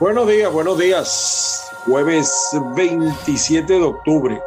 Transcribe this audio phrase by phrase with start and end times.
[0.00, 1.70] Buenos días, buenos días.
[1.84, 2.32] Jueves
[2.74, 4.40] 27 de octubre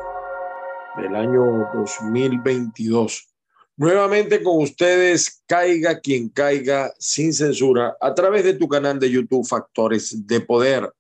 [0.98, 3.30] del año 2022.
[3.78, 9.46] Nuevamente con ustedes, caiga quien caiga sin censura a través de tu canal de YouTube
[9.46, 10.92] Factores de Poder.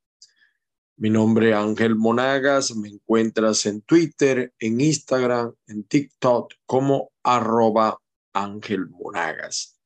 [0.97, 7.97] Mi nombre es Ángel Monagas, me encuentras en Twitter, en Instagram, en TikTok como arroba
[8.33, 9.79] Ángel Monagas.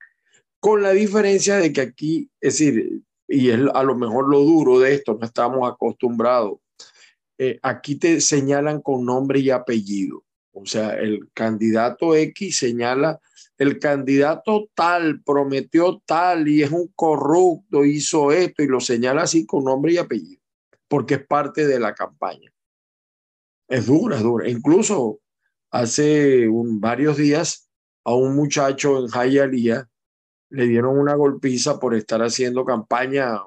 [0.59, 4.79] con la diferencia de que aquí, es decir, y es a lo mejor lo duro
[4.79, 6.59] de esto, no estamos acostumbrados,
[7.37, 13.19] eh, aquí te señalan con nombre y apellido, o sea, el candidato X señala,
[13.57, 19.45] el candidato tal prometió tal y es un corrupto, hizo esto y lo señala así
[19.45, 20.41] con nombre y apellido,
[20.87, 22.51] porque es parte de la campaña.
[23.67, 24.47] Es dura, es dura.
[24.47, 25.21] Incluso
[25.73, 27.67] hace varios días
[28.05, 29.89] a un muchacho en Jayalía
[30.49, 33.39] le dieron una golpiza por estar haciendo campaña.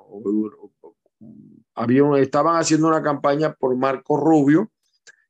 [2.19, 4.73] estaban haciendo una campaña por Marco Rubio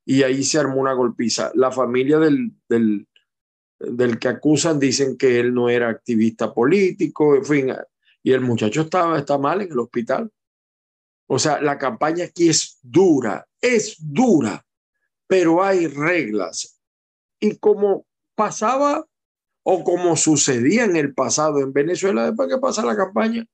[0.07, 1.53] y ahí se armó una golpiza.
[1.55, 3.07] La familia del, del,
[3.79, 7.73] del que acusan dicen que él no era activista político, en fin,
[8.23, 10.33] y el muchacho estaba, está mal en el hospital.
[11.27, 14.65] O sea, la campaña aquí es dura, es dura,
[15.27, 16.76] pero hay reglas,
[17.41, 18.05] y como
[18.35, 19.07] pasaba
[19.63, 23.45] o como sucedía en el pasado en Venezuela después que pasa la campaña,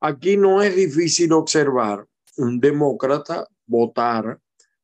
[0.00, 4.40] aquí no es difícil observar un demócrata votar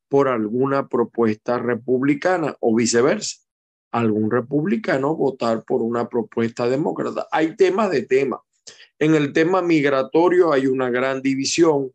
[0.07, 3.37] por alguna propuesta republicana o viceversa.
[3.91, 7.27] Algún republicano votar por una propuesta demócrata.
[7.31, 8.41] Hay temas de tema.
[8.99, 11.91] En el tema migratorio hay una gran división.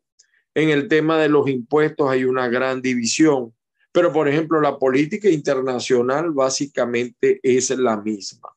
[0.55, 3.55] En el tema de los impuestos hay una gran división.
[3.95, 8.49] Pero, por ejemplo, la política internacional básicamente es la misma.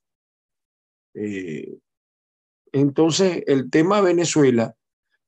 [1.13, 1.77] Eh,
[2.71, 4.75] entonces, el tema Venezuela,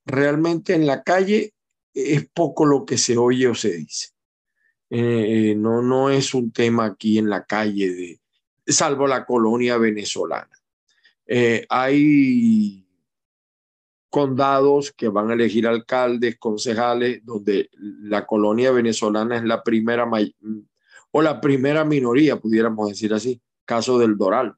[0.07, 1.53] realmente en la calle
[1.93, 4.07] es poco lo que se oye o se dice.
[4.89, 8.19] Eh, no, no es un tema aquí en la calle, de,
[8.65, 10.57] salvo la colonia venezolana.
[11.27, 12.83] Eh, hay
[14.09, 20.09] condados que van a elegir alcaldes, concejales, donde la colonia venezolana es la primera
[21.11, 24.55] o la primera minoría, pudiéramos decir así, caso del Doral.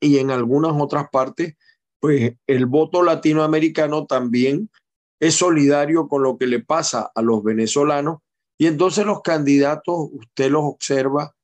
[0.00, 1.56] Y en algunas otras partes,
[2.00, 4.70] pues el voto latinoamericano también
[5.20, 8.18] es solidario con lo que le pasa a los venezolanos
[8.58, 11.34] y entonces los candidatos, usted los observa,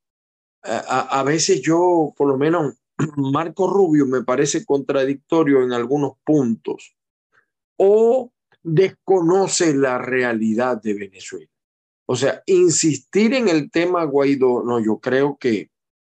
[0.62, 2.74] a, a veces yo, por lo menos
[3.16, 6.96] Marco Rubio me parece contradictorio en algunos puntos
[7.76, 11.50] o desconoce la realidad de Venezuela.
[12.06, 15.70] O sea, insistir en el tema Guaidó, no, yo creo que,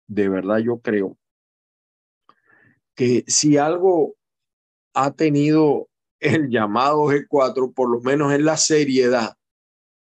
[0.08, 1.18] de verdad yo creo,
[2.96, 4.16] que si algo
[4.94, 5.90] ha tenido
[6.20, 9.36] el llamado G4, por lo menos en la seriedad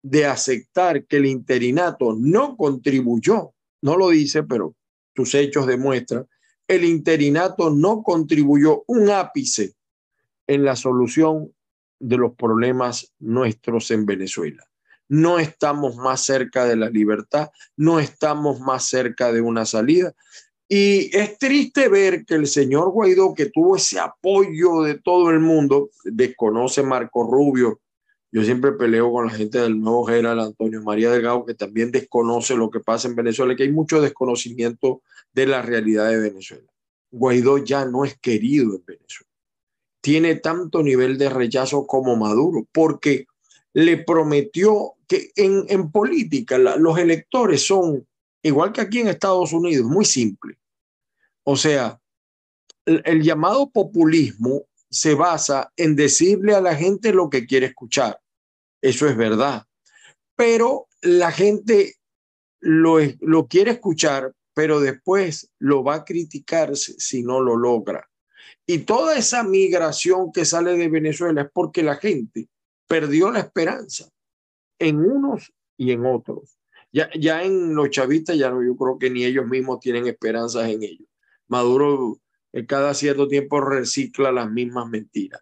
[0.01, 4.75] de aceptar que el interinato no contribuyó, no lo dice, pero
[5.15, 6.27] sus hechos demuestran
[6.69, 9.73] el interinato no contribuyó un ápice
[10.47, 11.51] en la solución
[11.99, 14.63] de los problemas nuestros en Venezuela.
[15.11, 20.13] no estamos más cerca de la libertad, no estamos más cerca de una salida.
[20.67, 25.39] Y es triste ver que el señor Guaidó, que tuvo ese apoyo de todo el
[25.39, 27.81] mundo, desconoce Marco Rubio.
[28.31, 32.55] Yo siempre peleo con la gente del nuevo general Antonio María Delgado, que también desconoce
[32.55, 35.01] lo que pasa en Venezuela, que hay mucho desconocimiento
[35.33, 36.71] de la realidad de Venezuela.
[37.11, 39.29] Guaidó ya no es querido en Venezuela.
[40.01, 43.25] Tiene tanto nivel de rechazo como Maduro, porque
[43.73, 48.07] le prometió que en, en política los electores son,
[48.43, 50.59] igual que aquí en Estados Unidos, muy simples
[51.51, 51.99] o sea,
[52.85, 58.19] el, llamado populismo se basa en decirle a la gente lo que quiere escuchar.
[58.81, 59.65] Eso es verdad.
[60.35, 61.95] Pero la gente
[62.59, 68.09] lo, lo quiere escuchar, pero después lo va a criticar si no lo logra.
[68.65, 72.49] Y toda esa migración que sale de Venezuela es porque la gente
[72.87, 74.09] perdió la esperanza
[74.79, 76.57] en unos y en otros.
[76.91, 80.67] Ya, ya en los chavistas, ya no, yo creo que ni ellos mismos tienen esperanzas
[80.69, 81.07] en ellos.
[81.47, 82.19] Maduro
[82.53, 85.41] eh, cada cierto tiempo recicla las mismas mentiras.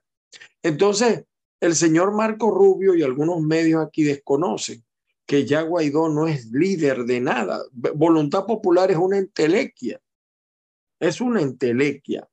[0.61, 1.25] Entonces,
[1.59, 4.83] el señor Marco Rubio y algunos medios aquí desconocen
[5.25, 7.61] que ya Guaidó no es líder de nada.
[7.73, 9.99] Voluntad Popular es una entelequia.
[10.99, 12.27] Es una entelequia.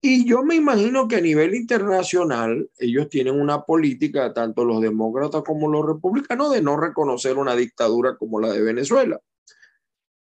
[0.00, 5.42] Y yo me imagino que a nivel internacional ellos tienen una política, tanto los demócratas
[5.42, 9.20] como los republicanos, de no reconocer una dictadura como la de Venezuela.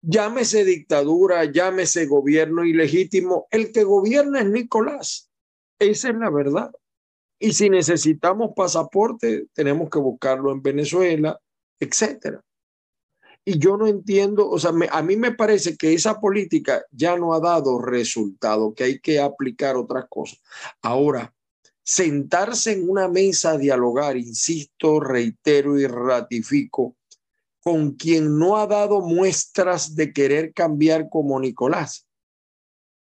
[0.02, 5.30] Llámese dictadura, llámese gobierno ilegítimo, el que gobierna es Nicolás.
[5.80, 6.72] Esa es la verdad.
[7.40, 11.40] Y si necesitamos pasaporte, tenemos que buscarlo en Venezuela,
[11.80, 12.44] etcétera.
[13.46, 17.34] Y yo no entiendo, o sea, a mí me parece que esa política ya no
[17.34, 20.42] ha dado resultado, que hay que aplicar otras cosas.
[20.82, 21.34] Ahora,
[21.82, 26.97] sentarse en una mesa a dialogar, insisto, reitero y ratifico,
[27.68, 32.08] con quien no ha dado muestras de querer cambiar como Nicolás.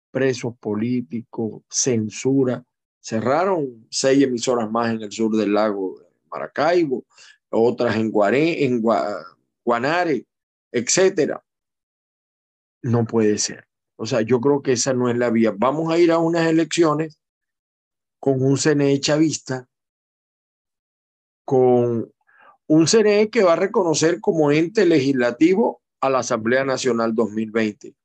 [0.09, 2.65] Presos políticos, censura.
[2.99, 6.01] Cerraron seis emisoras más en el sur del lago
[6.31, 7.05] Maracaibo,
[7.51, 8.81] otras en, en
[9.63, 10.25] Guanare,
[10.71, 11.45] etcétera.
[12.81, 13.67] No puede ser.
[13.97, 15.53] O sea, yo creo que esa no es la vía.
[15.55, 17.21] Vamos a ir a unas elecciones
[18.19, 19.67] con un CNE chavista,
[21.45, 22.11] con
[22.69, 27.95] un CNE que va a reconocer como ente legislativo a la Asamblea Nacional 2020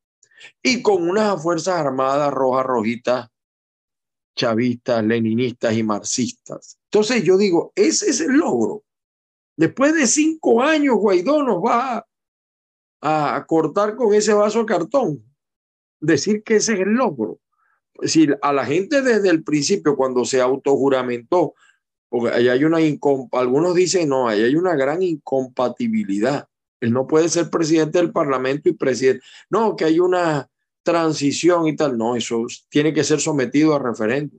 [0.63, 3.29] y con unas Fuerzas Armadas rojas, rojitas,
[4.35, 6.79] chavistas, leninistas y marxistas.
[6.87, 8.83] Entonces yo digo, ese es el logro.
[9.55, 12.07] Después de cinco años, Guaidó nos va
[13.03, 15.23] a, cortar con ese vaso de cartón.
[16.01, 17.39] Decir que ese es el logro.
[18.03, 21.55] Si a la gente desde el principio, cuando se autojuramentó,
[22.15, 22.79] porque ahí hay una
[23.33, 26.47] algunos dicen, no, ahí hay una gran incompatibilidad.
[26.79, 29.25] Él no puede ser presidente del Parlamento y presidente.
[29.51, 30.49] No, que hay una
[30.85, 31.99] transición y tal.
[31.99, 34.39] No, eso tiene que ser sometido a referéndum.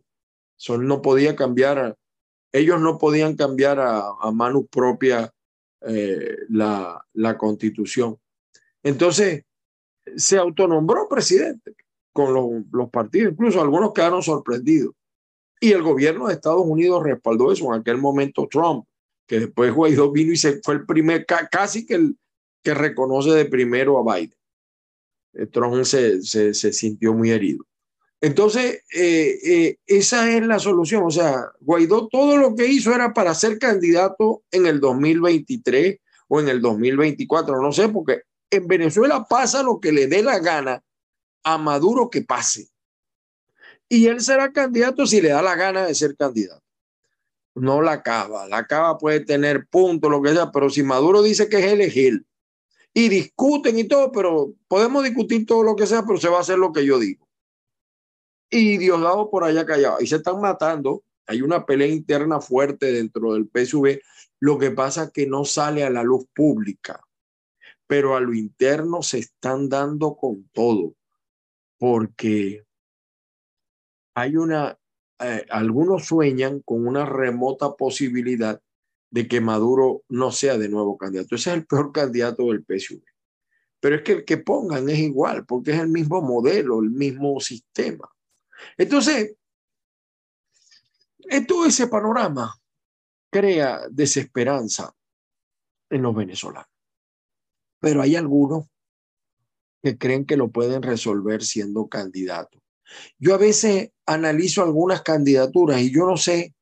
[0.58, 1.98] Eso no podía cambiar,
[2.53, 5.34] ellos no podían cambiar a, a mano propia
[5.82, 8.17] eh, la, la constitución.
[8.84, 9.44] Entonces,
[10.15, 11.75] se autonombró presidente
[12.13, 14.96] con los, los partidos, incluso algunos quedaron sorprendidos.
[15.59, 18.85] Y el gobierno de Estados Unidos respaldó eso en aquel momento Trump,
[19.27, 22.17] que después Guaidó vino y se fue el primer, casi que el
[22.65, 24.35] que reconoce de primero a Biden.
[25.33, 27.63] Eh, Trump se, se, sintió muy herido.
[28.19, 31.03] Entonces, eh, eh, esa es la solución.
[31.05, 36.39] O sea, Guaidó todo lo que hizo era para ser candidato en el 2023 o
[36.39, 40.81] en el 2024, no sé, porque en Venezuela pasa lo que le dé la gana
[41.43, 42.69] a Maduro que pase
[43.89, 46.63] y él será candidato si le da la gana de ser candidato.
[47.54, 51.48] No la cava, la cava puede tener puntos, lo que sea, pero si Maduro dice
[51.48, 52.25] que es elegir
[52.94, 56.42] y discuten y todo, pero podemos discutir todo lo que sea, pero se va a
[56.42, 57.27] hacer lo que yo digo.
[58.50, 63.34] Y Diosdado por allá callado, y se están matando, hay una pelea interna fuerte dentro
[63.34, 64.01] del PSV,
[64.39, 67.01] lo que pasa es que no sale a la luz pública,
[67.88, 70.94] pero a lo interno se están dando con todo,
[71.77, 72.65] porque
[74.15, 74.79] hay una,
[75.19, 78.62] eh, algunos sueñan con una remota posibilidad
[79.12, 81.36] de que Maduro no sea de nuevo candidato.
[81.36, 83.03] Ese es el peor candidato del PSUV.
[83.79, 87.39] Pero es que el que pongan es igual, porque es el mismo modelo, el mismo
[87.39, 88.10] sistema.
[88.77, 89.36] Entonces,
[91.48, 92.55] todo ese panorama
[93.29, 94.93] crea desesperanza
[95.89, 96.69] en los venezolanos.
[97.79, 98.65] Pero hay algunos
[99.84, 102.64] que creen que lo pueden resolver siendo candidatos.
[103.18, 106.56] Yo a veces analizo algunas candidaturas y yo no sé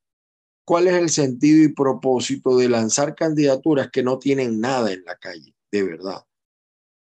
[0.65, 5.15] ¿cuál es el sentido y propósito de lanzar candidaturas que no tienen nada en la
[5.17, 6.23] calle, de verdad?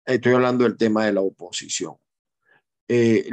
[0.05, 1.95] Estoy hablando del tema de la oposición.
[2.87, 3.29] Eh,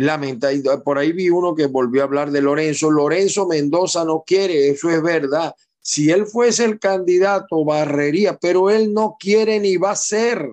[0.85, 2.91] por ahí vi uno que volvió a hablar de Lorenzo.
[2.91, 5.55] Lorenzo Mendoza no quiere, eso es verdad.
[5.81, 10.49] Si él fuese el candidato, barrería, pero él no quiere ni va a ser.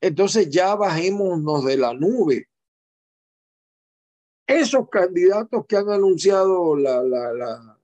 [0.00, 2.48] Entonces ya bajémonos de la nube.
[4.46, 7.78] Esos candidatos que han anunciado la, la, la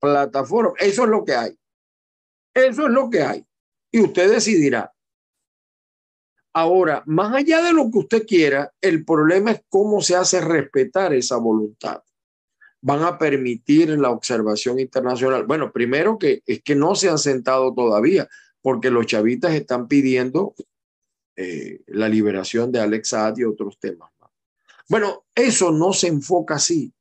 [0.00, 1.58] plataforma, eso es lo que hay.
[2.54, 3.46] Eso es lo que hay.
[3.92, 4.92] Y usted decidirá.
[6.54, 11.12] Ahora, más allá de lo que usted quiera, el problema es cómo se hace respetar
[11.12, 12.02] esa voluntad.
[12.80, 15.46] Van a permitir la observación internacional.
[15.46, 18.28] Bueno, primero que es que no se han sentado todavía,
[18.62, 20.54] porque los chavitas están pidiendo
[21.36, 24.10] eh, la liberación de Alex Saad y otros temas
[24.88, 26.92] Bueno, eso no se enfoca así.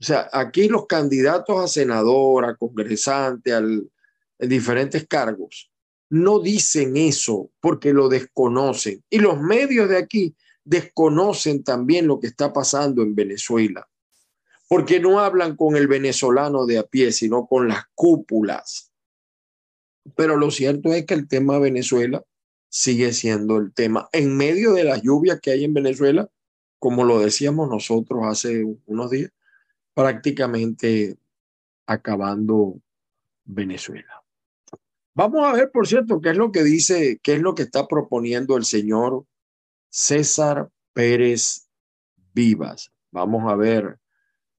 [0.00, 3.90] O sea, aquí los candidatos a senador, a congresante, al,
[4.38, 5.70] en diferentes cargos,
[6.10, 9.02] no dicen eso porque lo desconocen.
[9.10, 13.88] Y los medios de aquí desconocen también lo que está pasando en Venezuela,
[14.68, 18.92] porque no hablan con el venezolano de a pie, sino con las cúpulas.
[20.14, 22.22] Pero lo cierto es que el tema Venezuela
[22.68, 24.08] sigue siendo el tema.
[24.12, 26.28] En medio de las lluvias que hay en Venezuela,
[26.78, 29.30] como lo decíamos nosotros hace unos días,
[29.94, 31.16] prácticamente
[31.86, 32.80] acabando
[33.44, 34.22] Venezuela.
[35.14, 37.86] Vamos a ver, por cierto, qué es lo que dice, qué es lo que está
[37.86, 39.24] proponiendo el señor
[39.88, 41.68] César Pérez
[42.34, 42.92] Vivas.
[43.10, 43.98] Vamos a ver.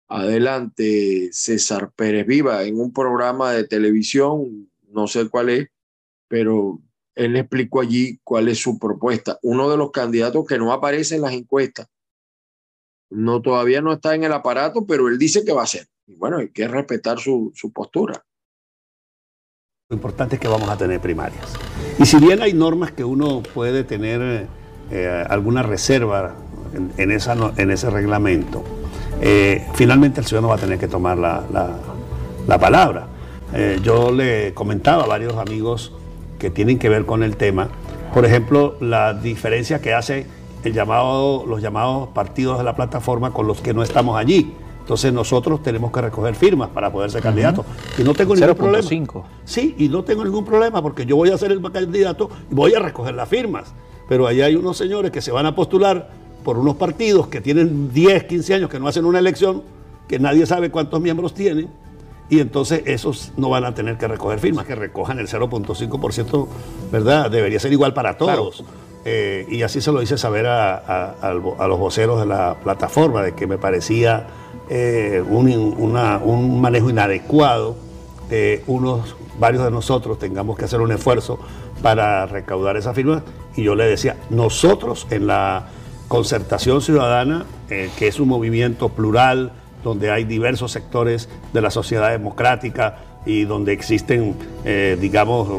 [0.08, 5.68] Adelante, César Pérez Vivas, en un programa de televisión, no sé cuál es,
[6.28, 6.82] pero
[7.14, 9.38] él explicó allí cuál es su propuesta.
[9.44, 11.88] Uno de los candidatos que no aparece en las encuestas,
[13.10, 15.88] no todavía no está en el aparato, pero él dice que va a ser.
[16.06, 18.24] Y bueno, hay que respetar su, su postura.
[19.90, 21.54] Lo importante es que vamos a tener primarias.
[21.98, 24.48] Y si bien hay normas que uno puede tener
[24.92, 26.36] eh, alguna reserva
[26.98, 28.66] en, esa, en ese reglamento,
[29.22, 31.44] eh, finalmente el ciudadano va a tener que tomar la,
[32.46, 33.08] la, palabra.
[33.54, 35.94] Eh, yo le comentaba a varios amigos
[36.38, 37.70] que tienen que ver con el tema,
[38.14, 40.26] por ejemplo, la diferencia que hace
[40.64, 44.54] el llamado, los llamados partidos de la plataforma con los que no estamos allí.
[44.82, 47.66] Entonces nosotros tenemos que recoger firmas para poder ser candidatos.
[47.98, 48.88] Y no tengo ningún problema.
[49.44, 52.74] Sí, y no tengo ningún problema porque yo voy a ser el candidato y voy
[52.74, 53.74] a recoger las firmas.
[54.08, 56.10] Pero allá hay unos señores que se van a postular
[56.44, 59.64] por unos partidos que tienen 10, 15 años que no hacen una elección,
[60.08, 61.70] que nadie sabe cuántos miembros tienen,
[62.30, 66.48] y entonces esos no van a tener que recoger firmas, que recojan el 0.5%,
[66.92, 67.30] ¿verdad?
[67.30, 68.64] Debería ser igual para todos.
[69.10, 73.48] Eh, y así se lo hice saber a, los voceros de la plataforma, de que
[73.48, 74.28] me parecía
[74.70, 77.78] eh, un, manejo inadecuado,
[78.68, 81.40] unos, varios de nosotros tengamos que hacer un esfuerzo
[81.82, 83.24] para recaudar esa firma.
[83.56, 85.70] Y yo le decía, nosotros en la
[86.10, 89.54] concertación ciudadana, eh, que es un movimiento plural,
[89.86, 95.50] donde hay diversos sectores de la sociedad democrática y donde existen, eh, digamos,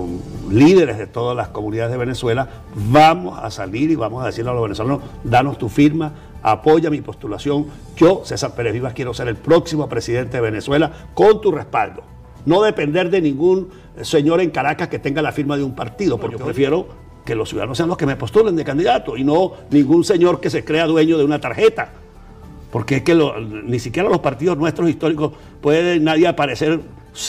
[0.50, 4.54] líderes de todas las comunidades de Venezuela, vamos a salir y vamos a decirle a
[4.54, 6.12] los venezolanos, danos tu firma,
[6.42, 7.66] apoya mi postulación.
[7.96, 12.02] Yo, César Pérez Vivas, quiero ser el próximo presidente de Venezuela con tu respaldo.
[12.46, 13.68] No depender de ningún
[14.00, 16.86] señor en Caracas que tenga la firma de un partido, porque yo prefiero
[17.24, 20.48] que los ciudadanos sean los que me postulen de candidato y no ningún señor que
[20.48, 21.90] se crea dueño de una tarjeta.
[22.70, 23.14] Porque es que
[23.64, 26.80] ni siquiera los partidos nuestros históricos puede nadie aparecer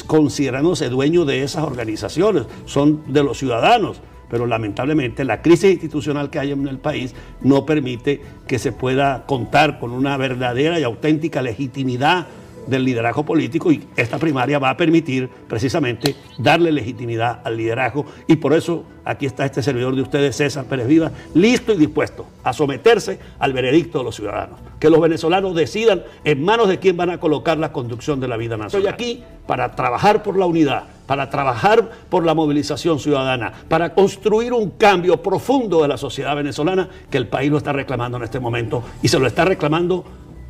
[0.05, 4.01] considerándose dueño de esas organizaciones, son de los ciudadanos.
[4.29, 9.25] Pero lamentablemente la crisis institucional que hay en el país no permite que se pueda
[9.25, 12.27] contar con una verdadera y auténtica legitimidad
[12.67, 18.35] del liderazgo político y esta primaria va a permitir precisamente darle legitimidad al liderazgo y
[18.35, 22.53] por eso aquí está este servidor de ustedes, César Pérez Viva, listo y dispuesto a
[22.53, 24.59] someterse al veredicto de los ciudadanos.
[24.79, 28.37] Que los venezolanos decidan en manos de quién van a colocar la conducción de la
[28.37, 28.87] vida nacional.
[28.87, 34.53] Estoy aquí para trabajar por la unidad, para trabajar por la movilización ciudadana, para construir
[34.53, 38.39] un cambio profundo de la sociedad venezolana que el país lo está reclamando en este
[38.39, 40.05] momento y se lo está reclamando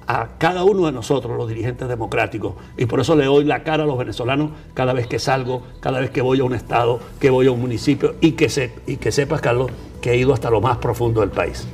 [0.09, 2.55] a cada uno de nosotros, los dirigentes democráticos.
[2.77, 5.99] Y por eso le doy la cara a los venezolanos cada vez que salgo, cada
[5.99, 8.97] vez que voy a un estado, que voy a un municipio y que, se, y
[8.97, 11.67] que sepas, Carlos, que he ido hasta lo más profundo del país.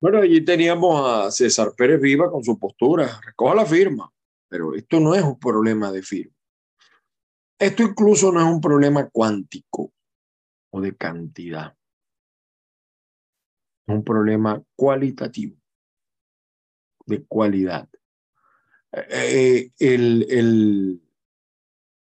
[0.00, 4.10] Bueno, allí teníamos a César Pérez Viva con su postura, recoja la firma.
[4.48, 6.34] Pero esto no es un problema de firma.
[7.58, 9.92] Esto incluso no es un problema cuántico
[10.72, 11.76] o de cantidad.
[13.90, 15.56] Es un problema cualitativo,
[17.06, 17.88] de cualidad.
[18.92, 21.02] eh, el, el,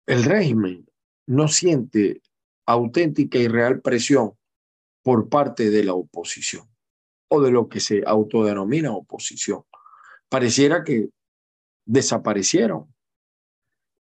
[0.05, 0.89] el régimen
[1.27, 2.21] no siente
[2.65, 4.33] auténtica y real presión
[5.03, 6.67] por parte de la oposición
[7.29, 9.63] o de lo que se autodenomina oposición.
[10.27, 11.09] Pareciera que
[11.85, 12.93] desaparecieron.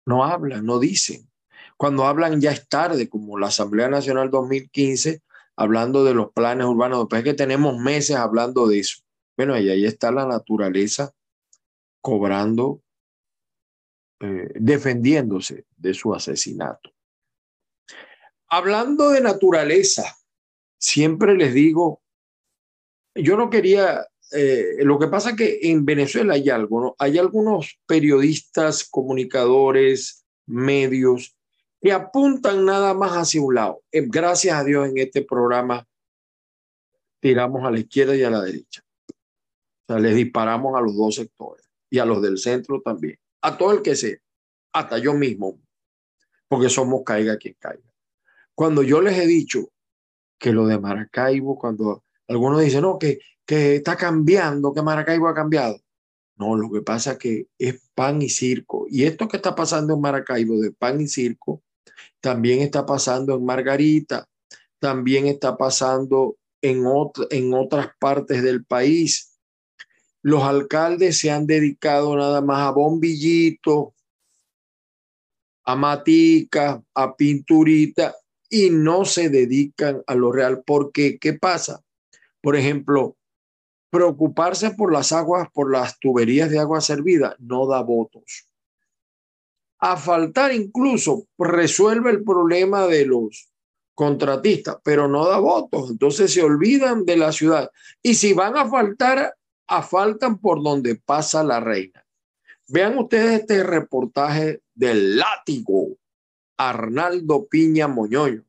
[0.05, 1.29] No hablan, no dicen.
[1.77, 5.21] Cuando hablan ya es tarde, como la Asamblea Nacional 2015,
[5.57, 6.99] hablando de los planes urbanos.
[6.99, 9.01] Después que tenemos meses hablando de eso.
[9.35, 11.13] Bueno, y ahí está la naturaleza
[12.01, 12.81] cobrando,
[14.21, 16.91] eh, defendiéndose de su asesinato.
[18.49, 20.15] Hablando de naturaleza,
[20.79, 22.01] siempre les digo,
[23.13, 28.87] yo no quería, eh, lo que pasa que en Venezuela hay algo, hay algunos periodistas,
[28.87, 31.36] comunicadores, medios
[31.91, 33.81] apuntan nada más hacia un lado.
[33.91, 35.85] Eh, gracias a Dios en este programa
[37.19, 38.81] tiramos a la izquierda y a la derecha.
[39.09, 43.57] O sea, les disparamos a los dos sectores y a los del centro también, a
[43.57, 44.17] todo el que sea,
[44.73, 45.59] hasta yo mismo,
[46.47, 47.89] porque somos caiga quien caiga.
[48.53, 49.69] Cuando yo les he dicho
[50.37, 55.33] que lo de Maracaibo, cuando algunos dicen, no, que, que está cambiando, que Maracaibo ha
[55.33, 55.79] cambiado.
[56.35, 58.85] No, lo que pasa es que es pan y circo.
[58.89, 61.63] Y esto que está pasando en Maracaibo de pan y circo,
[62.27, 64.27] también está pasando en Margarita,
[64.79, 66.83] también está pasando en,
[67.53, 69.39] otras partes del país.
[70.21, 73.93] Los alcaldes se han dedicado nada más a bombillitos,
[75.63, 78.13] a matica, a pinturita,
[78.49, 80.63] y no se dedican a lo real.
[80.65, 81.81] Porque, ¿qué pasa?
[82.41, 83.15] Por ejemplo,
[83.89, 88.49] preocuparse por las aguas, por las tuberías de agua servida, no da votos.
[89.79, 93.49] A faltar incluso resuelve el problema de los
[93.93, 95.89] contratistas, pero no da votos.
[95.91, 97.69] Entonces se olvidan de la ciudad.
[98.01, 99.33] Y si van a faltar,
[99.81, 102.03] faltan por donde pasa la reina.
[102.67, 105.97] Vean ustedes este reportaje del látigo
[106.57, 108.43] Arnaldo Piña Moñoño.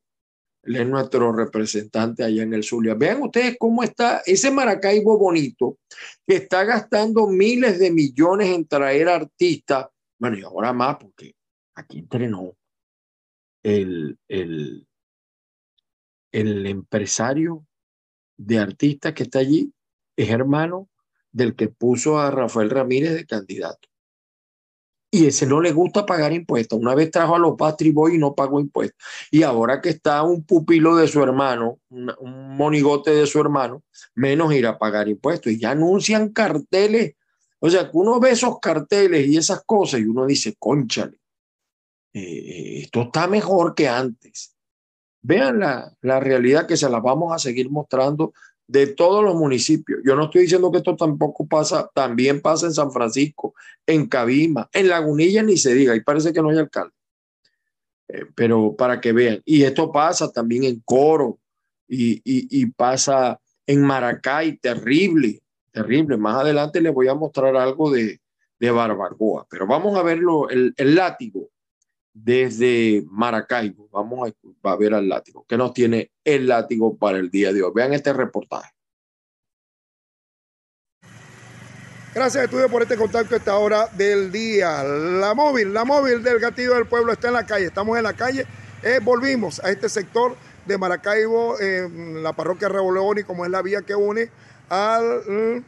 [0.65, 2.95] Él es nuestro representante allá en el Zulia.
[2.95, 5.79] Vean ustedes cómo está ese Maracaibo bonito
[6.27, 9.87] que está gastando miles de millones en traer artistas.
[10.19, 11.35] Bueno, y ahora más, porque
[11.75, 12.57] aquí entrenó
[13.63, 14.87] el, el,
[16.33, 17.67] el empresario
[18.37, 19.73] de artistas que está allí,
[20.17, 20.89] es hermano
[21.31, 23.89] del que puso a Rafael Ramírez de candidato
[25.11, 26.79] y ese no le gusta pagar impuestos.
[26.79, 29.03] Una vez trajo a los Patri Boy y no pagó impuestos.
[29.31, 32.13] Y ahora que está un pupilo de su hermano, un,
[32.57, 33.83] monigote de su hermano,
[34.15, 35.53] menos ir a pagar impuestos.
[35.53, 37.15] Y ya anuncian carteles.
[37.61, 41.19] O sea, uno ve esos carteles y esas cosas y uno dice, conchale,
[42.13, 44.55] eh, esto está mejor que antes.
[45.21, 48.33] Vean la, la realidad que se la vamos a seguir mostrando
[48.69, 50.01] de todos los municipios.
[50.05, 53.55] Yo no estoy diciendo que esto tampoco pasa, también pasa en San Francisco,
[53.87, 56.95] en Cabima, en Lagunilla ni se diga, y parece que no hay alcalde.
[58.09, 61.39] Eh, pero para que vean, y esto pasa también en Coro
[61.89, 65.41] y, y, pasa en Maracay, terrible,
[65.79, 66.17] terrible.
[66.17, 68.21] Más adelante les voy a mostrar algo de,
[68.59, 71.49] de Barbacoa, pero vamos a verlo, el, el látigo
[72.13, 73.89] desde Maracaibo.
[73.93, 75.45] Vamos a, ver al látigo.
[75.49, 77.73] ¿Qué nos tiene el látigo para el día de hoy?
[77.75, 78.71] Vean este reportaje.
[82.15, 84.83] Gracias, Estudio, por este contacto a esta hora del día.
[84.83, 87.67] La móvil, la móvil del Gatillo del Pueblo está en la calle.
[87.67, 88.45] Estamos en la calle.
[88.83, 90.37] Eh, volvimos a este sector
[90.67, 94.31] de Maracaibo, en la parroquia y como es la vía que une
[94.69, 95.65] al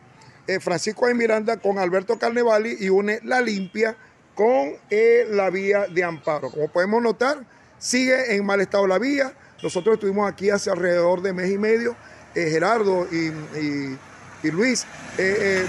[0.47, 3.97] eh, Francisco de Miranda con Alberto Carnevali y une La Limpia
[4.41, 6.51] con eh, la vía de amparo.
[6.51, 7.45] Como podemos notar,
[7.79, 9.35] sigue en mal estado la vía.
[9.63, 11.95] Nosotros estuvimos aquí hace alrededor de mes y medio,
[12.35, 13.33] eh, Gerardo y,
[14.49, 14.87] Luis,
[15.19, 15.67] eh,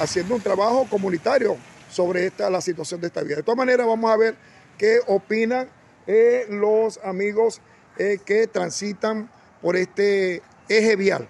[0.00, 1.56] haciendo un trabajo comunitario
[1.88, 3.36] sobre esta, la situación de esta vía.
[3.36, 4.34] De todas maneras, vamos a ver
[4.76, 5.68] qué opinan
[6.48, 7.60] los amigos
[7.96, 11.28] que transitan por este eje vial.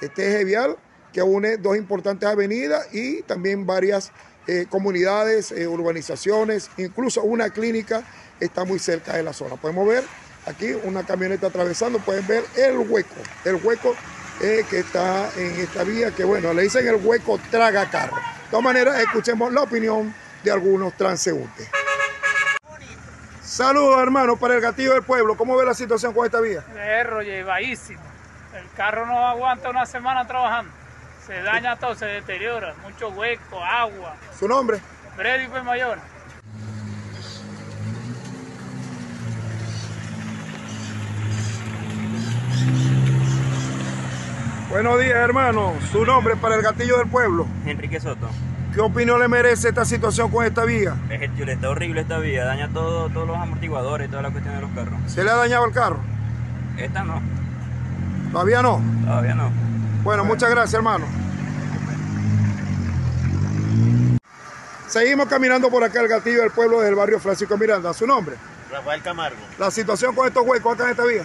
[0.00, 0.76] Este eje vial
[1.12, 4.12] que une dos importantes avenidas y también varias
[4.46, 8.02] eh, comunidades, eh, urbanizaciones, incluso una clínica
[8.40, 9.56] está muy cerca de la zona.
[9.56, 10.04] Podemos ver
[10.46, 13.94] aquí una camioneta atravesando, pueden ver el hueco, el hueco
[14.40, 18.16] eh, que está en esta vía, que bueno, le dicen el hueco traga carro.
[18.16, 21.68] De todas maneras, escuchemos la opinión de algunos transeúntes.
[23.42, 25.36] Saludos hermano para el gatillo del pueblo.
[25.36, 26.64] ¿Cómo ve la situación con esta vía?
[26.76, 28.07] Erro, llevadísimo.
[28.54, 30.72] El carro no aguanta una semana trabajando.
[31.26, 34.16] Se daña todo, se deteriora, mucho hueco, agua.
[34.38, 34.80] ¿Su nombre?
[35.16, 35.98] Freddy Mayor.
[44.70, 45.74] Buenos días, hermano.
[45.92, 47.46] Su nombre para el gatillo del pueblo.
[47.66, 48.28] Enrique Soto.
[48.74, 50.94] ¿Qué opinión le merece esta situación con esta vía?
[51.10, 54.98] Está horrible esta vía, daña todo, todos los amortiguadores, toda la cuestión de los carros.
[55.06, 55.98] ¿Se le ha dañado el carro?
[56.76, 57.20] Esta no.
[58.32, 58.82] ¿Todavía no?
[59.04, 59.50] Todavía no.
[60.02, 61.06] Bueno, muchas gracias, hermano.
[64.86, 67.92] Seguimos caminando por acá el gatillo del pueblo del barrio Francisco Miranda.
[67.92, 68.36] ¿Su nombre?
[68.70, 69.38] Rafael Camargo.
[69.58, 71.24] La situación con estos huecos acá en esta vía.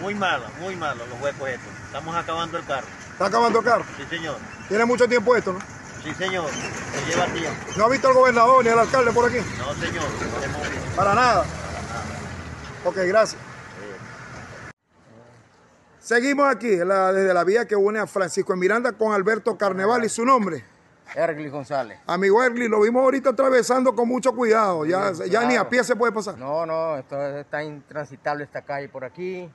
[0.00, 1.68] Muy mala, muy malo los huecos estos.
[1.86, 2.86] Estamos acabando el carro.
[3.12, 3.84] ¿Está acabando el carro?
[3.96, 4.36] Sí, señor.
[4.68, 5.60] Tiene mucho tiempo esto, ¿no?
[6.02, 6.50] Sí, señor.
[6.50, 7.56] Se lleva tiempo.
[7.76, 9.38] ¿No ha visto al gobernador ni al alcalde por aquí?
[9.58, 10.04] No, señor.
[10.04, 10.96] No hemos visto.
[10.96, 11.44] Para nada.
[12.84, 13.40] Ok, gracias.
[16.08, 20.04] Seguimos aquí la- desde la vía que une a Francisco de Miranda con Alberto Carneval
[20.04, 20.62] y su nombre.
[21.14, 21.98] Ergli González.
[22.06, 24.84] Amigo Erli, lo vimos ahorita atravesando con mucho cuidado.
[24.84, 26.36] Ya, ya ni a pie se puede pasar.
[26.36, 29.48] No, no, esto está intransitable esta calle por aquí.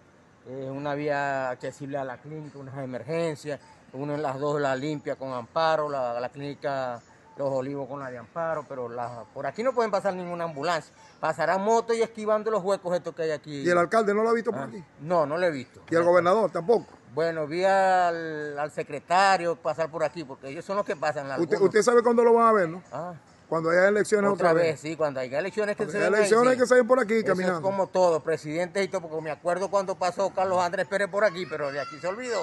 [0.50, 3.60] Es una vía accesible a la clínica, unas emergencias.
[3.94, 7.00] Una en las dos la limpia con amparo, la, la clínica
[7.40, 10.94] Los Olivos con la de amparo, pero la- por aquí no pueden pasar ninguna ambulancia.
[11.22, 13.62] Pasarán motos y esquivando los huecos estos que hay aquí.
[13.62, 14.84] ¿Y el alcalde no lo ha visto por Ah, aquí?
[15.00, 15.80] No, no lo he visto.
[15.90, 16.86] ¿Y el gobernador tampoco?
[17.14, 21.28] Bueno, vi al, al secretario pasar por aquí, porque ellos son los que pasan.
[21.28, 21.62] Usted, algunos.
[21.62, 22.84] usted sabe cuándo lo van a ver, ¿no?
[22.92, 23.14] Ah,
[23.48, 24.74] Cuando haya elecciones otra, otra vez.
[24.74, 26.52] vez, sí, cuando haya elecciones que Cuando se ahí, elecciones sí.
[26.52, 27.60] hay que salir por aquí Eso caminando.
[27.60, 31.24] Es como todo, presidente y todo, porque me acuerdo cuando pasó Carlos Andrés Pérez por
[31.24, 32.42] aquí, pero de aquí se olvidó.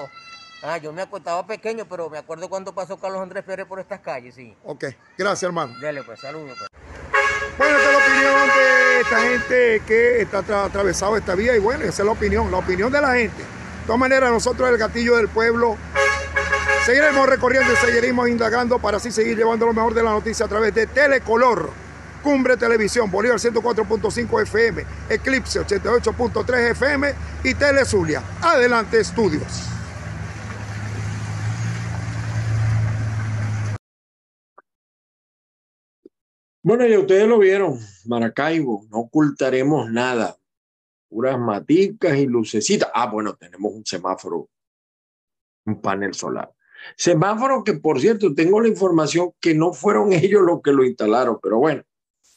[0.63, 3.99] Ah, yo me estaba pequeño, pero me acuerdo cuando pasó Carlos Andrés Pérez por estas
[3.99, 4.55] calles, sí.
[4.63, 4.85] Ok,
[5.17, 5.77] gracias hermano.
[5.79, 6.69] Dele pues, saludos pues.
[7.57, 11.83] Bueno, esta es la opinión de esta gente que está atravesado esta vía y bueno,
[11.83, 13.37] esa es la opinión, la opinión de la gente.
[13.37, 15.77] De todas maneras, nosotros el Gatillo del Pueblo
[16.85, 20.49] seguiremos recorriendo y seguiremos indagando para así seguir llevando lo mejor de la noticia a
[20.49, 21.69] través de Telecolor,
[22.23, 28.21] Cumbre Televisión, Bolívar 104.5 FM, Eclipse 88.3 FM y Telezulia.
[28.41, 29.76] Adelante, estudios.
[36.67, 40.35] Bueno, ya ustedes lo vieron, Maracaibo, no ocultaremos nada.
[41.07, 42.89] Puras maticas y lucecitas.
[42.93, 44.49] Ah, bueno, tenemos un semáforo,
[45.65, 46.51] un panel solar.
[46.97, 51.39] Semáforo que, por cierto, tengo la información que no fueron ellos los que lo instalaron,
[51.41, 51.83] pero bueno,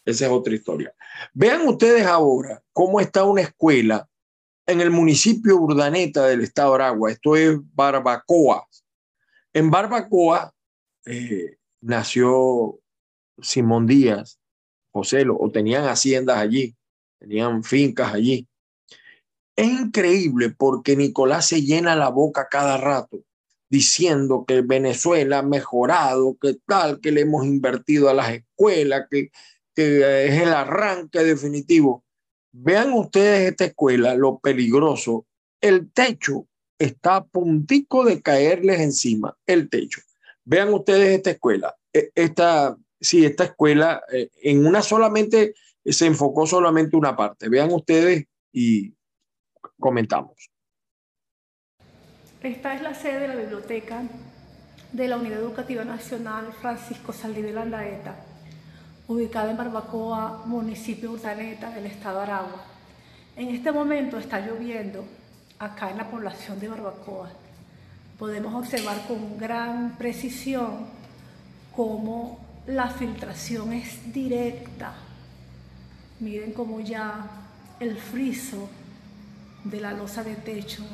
[0.05, 0.95] esa es otra historia.
[1.35, 4.09] Vean ustedes ahora cómo está una escuela
[4.64, 7.11] en el municipio Urdaneta del estado de Aragua.
[7.11, 8.64] Esto es Barbacoa.
[9.53, 10.55] En Barbacoa
[11.05, 12.80] eh, nació
[13.42, 14.38] Simón Díaz,
[14.92, 16.76] José, o tenían haciendas allí,
[17.18, 18.46] tenían fincas allí.
[19.57, 23.24] Es increíble porque Nicolás se llena la boca cada rato
[23.70, 29.31] diciendo que Venezuela ha mejorado, que tal, que le hemos invertido a las escuelas, que,
[29.74, 32.05] que es el arranque definitivo.
[32.53, 35.26] Vean ustedes esta escuela, lo peligroso.
[35.61, 36.48] El techo
[36.79, 40.00] está a puntico de caerles encima, el techo.
[40.44, 41.76] Vean ustedes esta escuela.
[41.92, 47.49] E- Esta, sí, esta escuela eh, en una solamente se enfocó solamente una parte.
[47.49, 48.95] Vean ustedes y
[49.79, 50.51] comentamos.
[52.43, 54.03] Esta es la sede de la biblioteca
[54.93, 58.17] de la Unidad Educativa Nacional Francisco Saldívar Landaeta,
[59.09, 62.65] ubicada en Barbacoa, municipio de Urdaneta del estado Aragua.
[63.37, 65.05] En este momento está lloviendo
[65.59, 67.31] acá en la población de Barbacoa.
[68.19, 70.87] Podemos observar con gran precisión
[71.75, 74.94] cómo la filtración es directa.
[76.20, 77.29] Miren cómo ya
[77.81, 78.68] el friso
[79.64, 80.85] de la losa de techo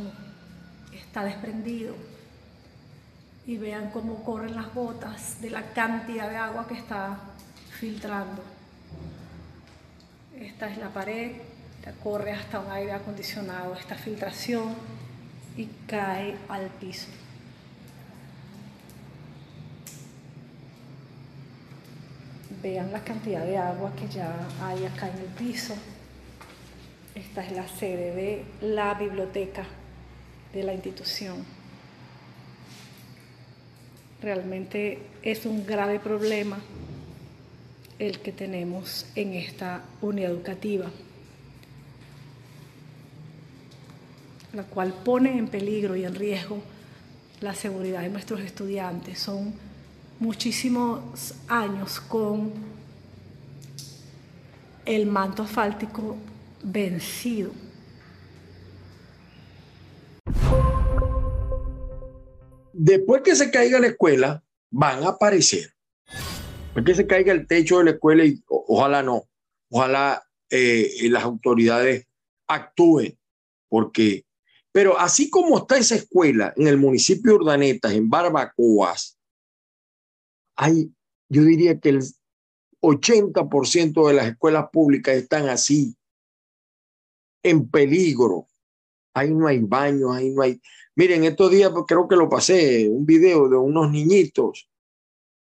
[0.93, 1.95] está desprendido
[3.47, 7.19] y vean cómo corren las gotas de la cantidad de agua que está
[7.79, 8.43] filtrando.
[10.39, 11.33] Esta es la pared,
[12.03, 14.75] corre hasta un aire acondicionado, esta filtración
[15.57, 17.07] y cae al piso.
[22.63, 25.75] Vean la cantidad de agua que ya hay acá en el piso.
[27.15, 29.65] Esta es la sede de la biblioteca
[30.53, 31.45] de la institución.
[34.23, 36.59] Realmente es un grave problema
[37.99, 40.91] el que tenemos en esta unidad educativa,
[44.53, 46.63] la cual pone en peligro y en riesgo
[47.41, 49.19] la seguridad de nuestros estudiantes.
[49.19, 49.55] Son
[50.19, 52.53] muchísimos años con
[54.85, 56.17] el manto asfáltico
[56.63, 57.51] vencido.
[62.73, 65.73] Después que se caiga la escuela, van a aparecer.
[66.75, 69.25] Después que se caiga el techo de la escuela, y ojalá no,
[69.71, 72.07] ojalá eh, las autoridades
[72.47, 73.19] actúen,
[73.69, 74.25] porque,
[74.73, 79.16] pero así como está esa escuela en el municipio de Urdaneta, en Barbacoas,
[80.57, 80.91] hay
[81.29, 82.03] yo diría que el
[82.81, 85.97] 80% de las escuelas públicas están así,
[87.43, 88.47] en peligro.
[89.15, 90.61] Ahí no hay baños, ahí no hay...
[90.95, 94.69] Miren, estos días creo que lo pasé, un video de unos niñitos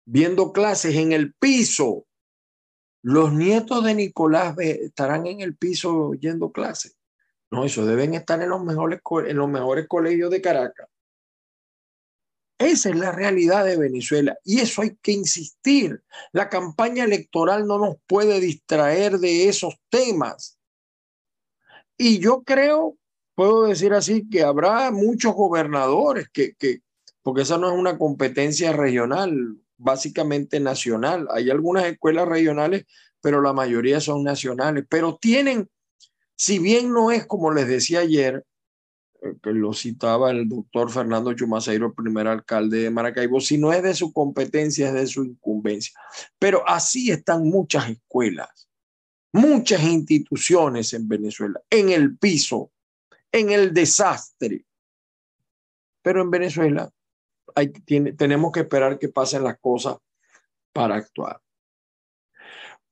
[0.06, 2.06] viendo clases en el piso.
[3.02, 6.96] Los nietos de Nicolás estarán en el piso yendo clases.
[7.50, 10.88] No, eso deben estar en los mejores, en los mejores colegios de Caracas.
[12.58, 16.02] Esa es la realidad de Venezuela y eso hay que insistir.
[16.32, 20.58] La campaña electoral no nos puede distraer de esos temas.
[21.96, 22.96] Y yo creo,
[23.34, 26.80] puedo decir así, que habrá muchos gobernadores que, que
[27.22, 31.26] porque esa no es una competencia regional, básicamente nacional.
[31.32, 32.84] Hay algunas escuelas regionales,
[33.20, 35.70] pero la mayoría son nacionales, pero tienen,
[36.36, 38.44] si bien no es como les decía ayer,
[39.42, 43.82] que lo citaba el doctor Fernando Chumaceiro, el primer alcalde de Maracaibo, si no es
[43.82, 45.98] de su competencia, es de su incumbencia.
[46.38, 48.68] Pero así están muchas escuelas,
[49.32, 52.70] muchas instituciones en Venezuela, en el piso,
[53.32, 54.64] en el desastre.
[56.02, 56.90] Pero en Venezuela
[57.54, 59.96] hay, tiene, tenemos que esperar que pasen las cosas
[60.72, 61.40] para actuar.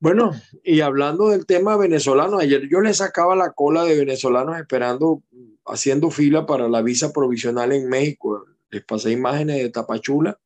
[0.02, 0.32] Bueno,
[0.64, 5.22] y hablando del tema venezolano, ayer yo le sacaba la cola de venezolanos esperando,
[5.64, 8.46] haciendo fila para la visa provisional en México.
[8.70, 10.38] Les pasé imágenes de Tapachula.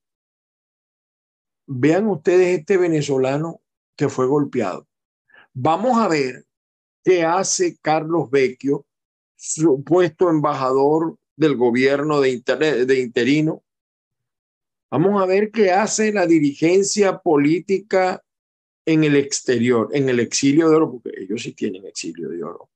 [1.67, 3.61] Vean ustedes este venezolano
[3.97, 4.87] que fue golpeado.
[5.53, 6.45] Vamos a ver
[7.03, 8.85] qué hace Carlos Vecchio,
[9.37, 12.43] supuesto embajador del gobierno de,
[12.87, 13.63] de interino.
[14.91, 18.23] Vamos a ver qué hace la dirigencia política
[18.87, 22.71] en el exterior, en el exilio de oro, porque ellos sí tienen exilio de oro.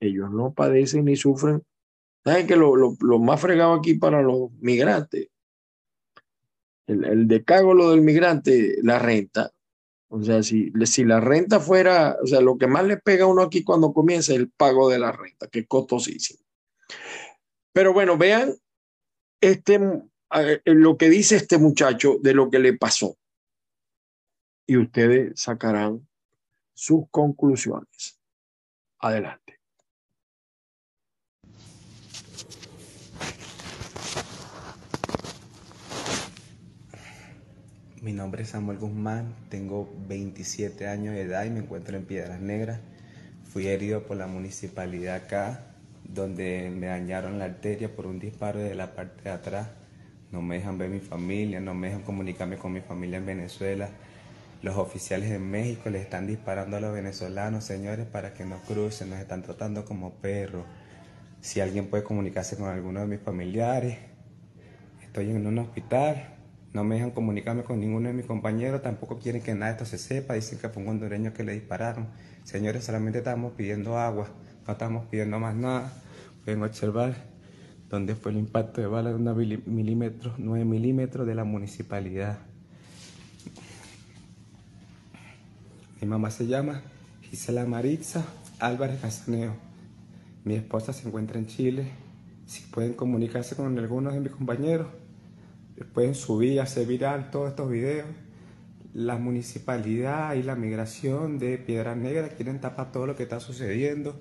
[0.00, 1.62] Ellos no padecen ni sufren.
[2.24, 5.28] ¿Saben que lo, lo, más fregado aquí para los migrantes?
[6.86, 9.52] El, el decago lo del migrante, la renta.
[10.10, 13.28] O sea, si, si la renta fuera, o sea, lo que más le pega a
[13.28, 16.40] uno aquí cuando comienza es el pago de la renta, que es costosísimo.
[17.72, 18.54] Pero bueno, vean
[19.40, 19.78] este,
[20.34, 23.16] eh, lo que dice este muchacho de lo que le pasó
[24.66, 26.06] y ustedes sacarán
[26.74, 28.20] sus conclusiones.
[29.00, 29.57] Adelante.
[38.00, 42.40] Mi nombre es Samuel Guzmán, tengo 27 años de edad y me encuentro en Piedras
[42.40, 42.78] Negras.
[43.42, 48.76] Fui herido por la municipalidad acá, donde me dañaron la arteria por un disparo de
[48.76, 49.70] la parte de atrás.
[50.30, 53.88] No me dejan ver mi familia, no me dejan comunicarme con mi familia en Venezuela.
[54.62, 59.10] Los oficiales de México les están disparando a los venezolanos, señores, para que no crucen,
[59.10, 60.64] nos están tratando como perros.
[61.40, 63.98] Si alguien puede comunicarse con alguno de mis familiares,
[65.02, 66.37] estoy en un hospital,
[66.72, 69.84] no me dejan comunicarme con ninguno de mis compañeros, tampoco quieren que nada de esto
[69.84, 72.08] se sepa, dicen que fue un hondureño que le dispararon.
[72.44, 74.28] Señores, solamente estamos pidiendo agua,
[74.66, 75.92] no estamos pidiendo más nada.
[76.44, 77.14] Pueden observar
[77.88, 82.38] dónde fue el impacto de bala de 9 milímetros, 9 milímetros de la municipalidad.
[86.00, 86.82] Mi mamá se llama
[87.22, 88.24] Gisela Maritza
[88.60, 89.56] Álvarez Casaneo.
[90.44, 91.90] Mi esposa se encuentra en Chile.
[92.46, 94.86] Si pueden comunicarse con algunos de mis compañeros,
[95.84, 98.06] pueden subir, hacer viral todos estos videos.
[98.94, 104.20] La municipalidad y la migración de Piedra Negra quieren tapar todo lo que está sucediendo.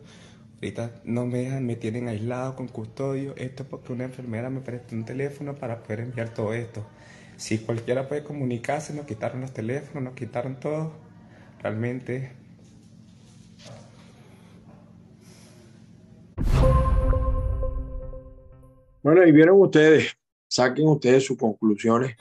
[0.56, 3.34] Ahorita no me dejan, me tienen aislado con custodio.
[3.38, 6.86] Esto es porque una enfermera me prestó un teléfono para poder enviar todo esto.
[7.38, 10.94] Si cualquiera puede comunicarse, nos quitaron los teléfonos, nos quitaron todo
[11.62, 12.32] realmente
[19.08, 20.17] Bueno, y vieron ustedes,
[20.48, 22.16] saquen ustedes sus conclusiones,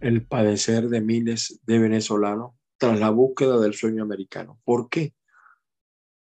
[0.00, 4.60] el padecer de miles de venezolanos tras la búsqueda del sueño americano.
[4.64, 5.14] ¿Por qué?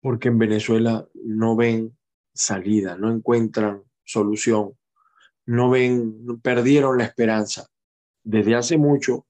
[0.01, 1.97] Porque en Venezuela no ven
[2.33, 4.77] salida, no encuentran solución,
[5.45, 7.67] no ven, perdieron la esperanza.
[8.23, 9.25] Desde hace mucho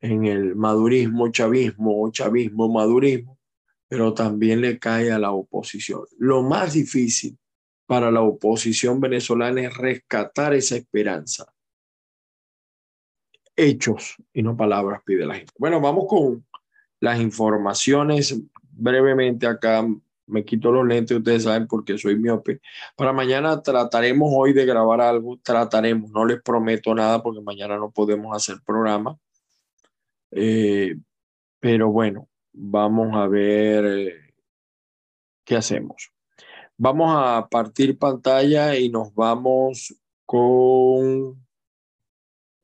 [0.00, 3.38] en el madurismo, chavismo, chavismo, madurismo,
[3.88, 6.02] pero también le cae a la oposición.
[6.18, 7.38] Lo más difícil
[7.92, 11.52] para la oposición venezolana es rescatar esa esperanza.
[13.54, 15.52] Hechos y no palabras pide la gente.
[15.58, 16.42] Bueno, vamos con
[17.00, 19.86] las informaciones brevemente acá.
[20.26, 22.62] Me quito los lentes, ustedes saben porque soy miope.
[22.96, 27.90] Para mañana trataremos hoy de grabar algo, trataremos, no les prometo nada porque mañana no
[27.90, 29.18] podemos hacer programa
[30.30, 30.96] eh,
[31.60, 34.34] pero bueno, vamos a ver eh,
[35.44, 36.11] qué hacemos.
[36.78, 39.94] Vamos a partir pantalla y nos vamos
[40.26, 41.44] con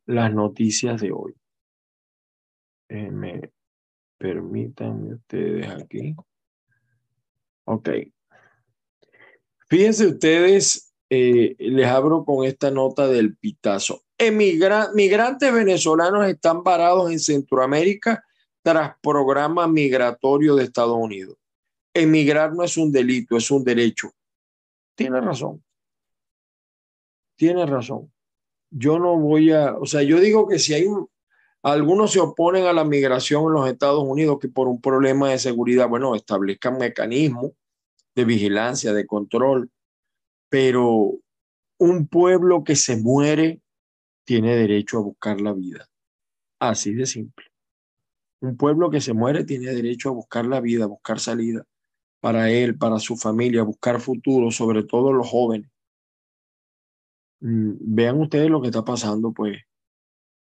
[0.07, 1.35] las noticias de hoy.
[2.89, 3.53] Me
[4.19, 6.15] permítanme ustedes aquí.
[7.65, 7.89] Ok.
[9.69, 14.03] Fíjense ustedes, eh, les abro con esta nota del pitazo.
[14.95, 18.25] migrantes venezolanos están parados en Centroamérica
[18.63, 21.37] tras programa migratorio de Estados Unidos.
[21.99, 24.13] Emigrar no es un delito, es un derecho.
[24.95, 25.63] Tiene razón.
[27.37, 28.13] Tiene razón.
[28.71, 31.09] Yo no voy a, o sea, yo digo que si hay un,
[31.63, 35.39] algunos se oponen a la migración en los Estados Unidos que por un problema de
[35.39, 37.53] seguridad, bueno, establezcan mecanismos
[38.15, 39.71] de vigilancia, de control,
[40.49, 41.13] pero
[41.79, 43.61] un pueblo que se muere
[44.25, 45.89] tiene derecho a buscar la vida.
[46.59, 47.47] Así de simple.
[48.41, 51.68] Un pueblo que se muere tiene derecho a buscar la vida, a buscar salida
[52.21, 55.71] para él, para su familia, buscar futuro, sobre todo los jóvenes.
[57.41, 59.59] Mm, vean ustedes lo que está pasando, pues,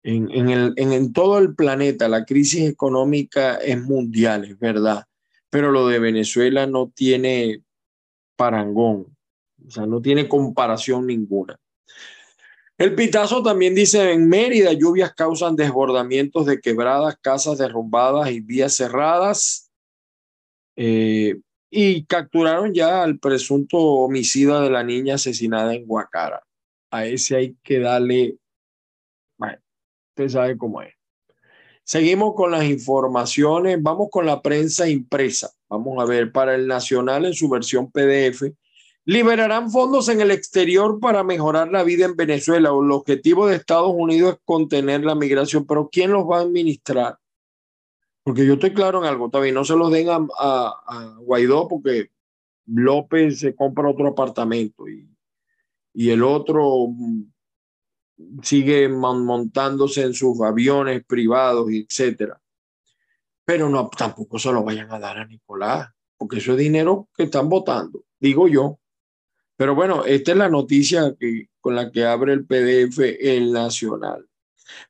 [0.03, 2.07] en, en, el, en, en todo el planeta.
[2.07, 5.05] La crisis económica es mundial, es verdad,
[5.49, 7.63] pero lo de Venezuela no tiene
[8.35, 9.17] parangón,
[9.65, 11.59] o sea, no tiene comparación ninguna.
[12.77, 18.75] El Pitazo también dice, en Mérida lluvias causan desbordamientos de quebradas, casas derrumbadas y vías
[18.75, 19.71] cerradas.
[20.75, 26.43] Eh, y capturaron ya al presunto homicida de la niña asesinada en Guacara.
[26.91, 28.37] A ese hay que darle,
[29.37, 29.57] bueno,
[30.09, 30.93] usted sabe cómo es.
[31.83, 35.51] Seguimos con las informaciones, vamos con la prensa impresa.
[35.69, 38.43] Vamos a ver, para el Nacional en su versión PDF,
[39.05, 42.69] liberarán fondos en el exterior para mejorar la vida en Venezuela.
[42.69, 47.19] El objetivo de Estados Unidos es contener la migración, pero ¿quién los va a administrar?
[48.25, 52.09] Porque yo estoy claro en algo, también no se los den a, Guaidó porque
[52.65, 55.07] López se compra otro apartamento y,
[55.93, 57.21] y el otro mm,
[58.41, 62.41] sigue montándose en sus aviones privados, etcétera.
[63.45, 67.25] Pero no, tampoco se lo vayan a dar a Nicolás, porque eso es dinero que
[67.25, 68.79] están votando, digo yo.
[69.55, 74.27] Pero bueno, esta es la noticia que, con la que abre el PDF el Nacional.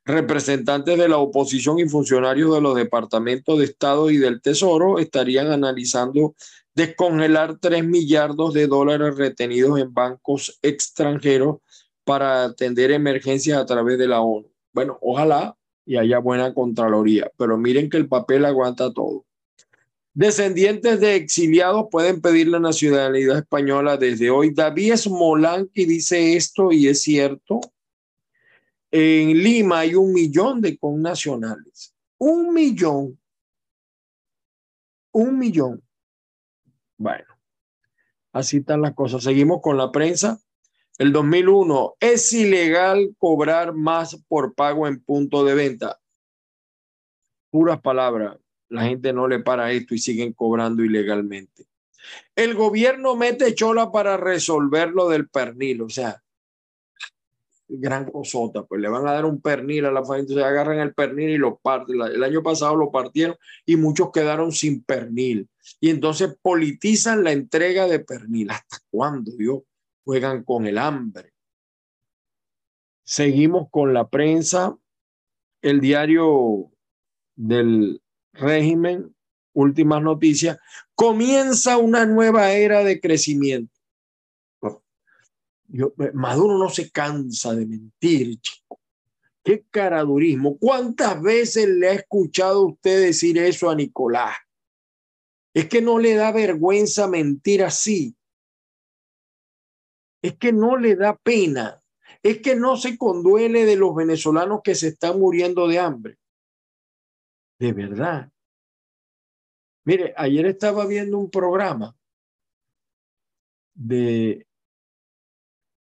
[0.04, 5.52] Representantes de la oposición y funcionarios de los departamentos de Estado y del Tesoro estarían
[5.52, 6.34] analizando
[6.74, 11.56] descongelar 3 millardos de dólares retenidos en bancos extranjeros
[12.04, 14.48] para atender emergencias a través de la ONU.
[14.72, 19.24] Bueno, ojalá y haya buena contraloría, pero miren que el papel aguanta todo.
[20.12, 24.50] Descendientes de exiliados pueden pedir la nacionalidad española desde hoy.
[24.50, 27.60] David Smolanqui dice esto y es cierto.
[28.98, 31.94] En Lima hay un millón de connacionales.
[32.16, 33.20] Un millón.
[35.12, 35.82] Un millón.
[36.96, 37.26] Bueno,
[38.32, 39.22] así están las cosas.
[39.22, 40.40] Seguimos con la prensa.
[40.96, 46.00] El 2001, es ilegal cobrar más por pago en punto de venta.
[47.50, 48.38] Puras palabras
[48.70, 51.66] la gente no le para esto y siguen cobrando ilegalmente.
[52.34, 56.22] El gobierno mete chola para resolver lo del pernil, o sea,
[57.68, 60.94] gran cosota, pues le van a dar un pernil a la familia, se agarran el
[60.94, 62.00] pernil y lo parten.
[62.00, 65.48] El año pasado lo partieron y muchos quedaron sin pernil.
[65.80, 68.50] Y entonces politizan la entrega de pernil.
[68.50, 69.62] ¿Hasta cuándo, Dios?
[70.04, 71.32] Juegan con el hambre.
[73.04, 74.76] Seguimos con la prensa.
[75.62, 76.70] El diario
[77.34, 78.00] del
[78.32, 79.14] régimen,
[79.52, 80.58] últimas noticias,
[80.94, 83.75] comienza una nueva era de crecimiento.
[86.14, 88.80] Maduro no se cansa de mentir, chico.
[89.42, 90.58] Qué caradurismo.
[90.58, 94.36] ¿Cuántas veces le ha escuchado usted decir eso a Nicolás?
[95.54, 98.16] Es que no le da vergüenza mentir así.
[100.20, 101.82] Es que no le da pena.
[102.22, 106.18] Es que no se conduele de los venezolanos que se están muriendo de hambre
[107.58, 108.30] de verdad.
[109.84, 111.96] Mire, ayer estaba viendo un programa
[113.74, 114.46] de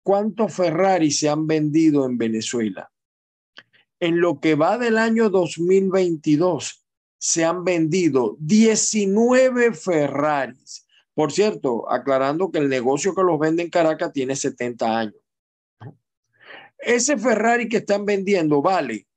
[0.07, 2.93] cuántos Ferrari se han vendido en Venezuela.
[3.99, 6.87] En lo que va del año 2022,
[7.19, 10.87] se han vendido 19 Ferraris.
[11.13, 15.17] Por cierto, aclarando que el negocio que los vende en Caracas tiene 70 años.
[16.79, 19.09] Ese Ferrari que están vendiendo vale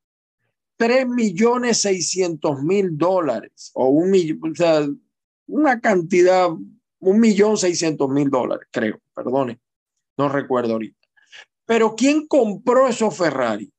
[0.77, 4.87] 3 millones 600 mil dólares o un millón, o sea,
[5.45, 9.59] una cantidad, un millón 600 mil dólares, creo, perdone,
[10.19, 10.99] no recuerdo ahorita.
[11.65, 13.71] Pero ¿quién compró esos Ferrari?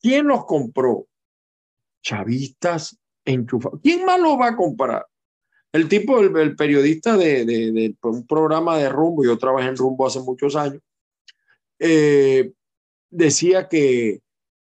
[0.00, 1.06] ¿Quién los compró?
[2.02, 3.80] Chavistas enchufados.
[3.82, 5.06] ¿Quién más los va a comprar?
[5.72, 10.56] El tipo, el, periodista de, un programa de rumbo, yo trabajé en rumbo hace muchos
[10.56, 10.82] años,
[11.78, 12.52] eh,
[13.10, 14.20] decía que,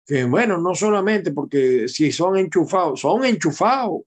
[0.07, 4.03] que, bueno, no solamente porque si son enchufados, son enchufados,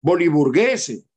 [0.00, 1.07] boliburgueses.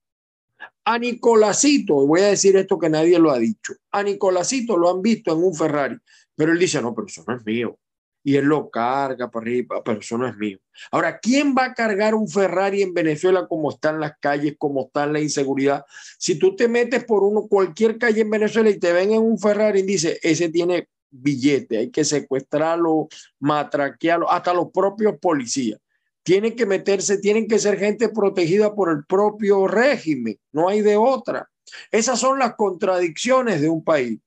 [0.84, 5.02] A Nicolásito, voy a decir esto que nadie lo ha dicho, a Nicolásito lo han
[5.02, 5.96] visto en un Ferrari,
[6.36, 7.78] pero él dice, no, pero eso no es mío.
[8.24, 10.60] Y él lo carga para arriba, pero eso no es mío.
[10.92, 15.08] Ahora, ¿quién va a cargar un Ferrari en Venezuela como están las calles, como está
[15.08, 15.86] la inseguridad?
[16.20, 19.40] Si tú te metes por uno, cualquier calle en Venezuela y te ven en un
[19.40, 23.08] Ferrari y dice, ese tiene billete, hay que secuestrarlo,
[23.40, 25.80] matraquearlo, hasta los propios policías.
[26.24, 30.98] Tienen que meterse, tienen que ser gente protegida por el propio régimen, no hay de
[30.98, 31.50] otra.
[31.92, 34.20] Esas son las contradicciones de un país.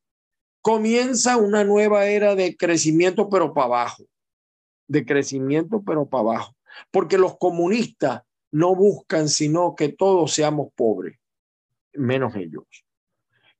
[0.60, 4.04] Comienza una nueva era de crecimiento, pero para abajo.
[4.88, 6.56] De crecimiento, pero para abajo.
[6.90, 11.18] Porque los comunistas no buscan sino que todos seamos pobres,
[11.92, 12.64] menos ellos.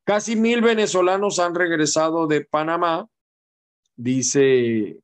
[0.05, 3.09] Casi mil venezolanos han regresado de Panamá,
[3.97, 5.01] dice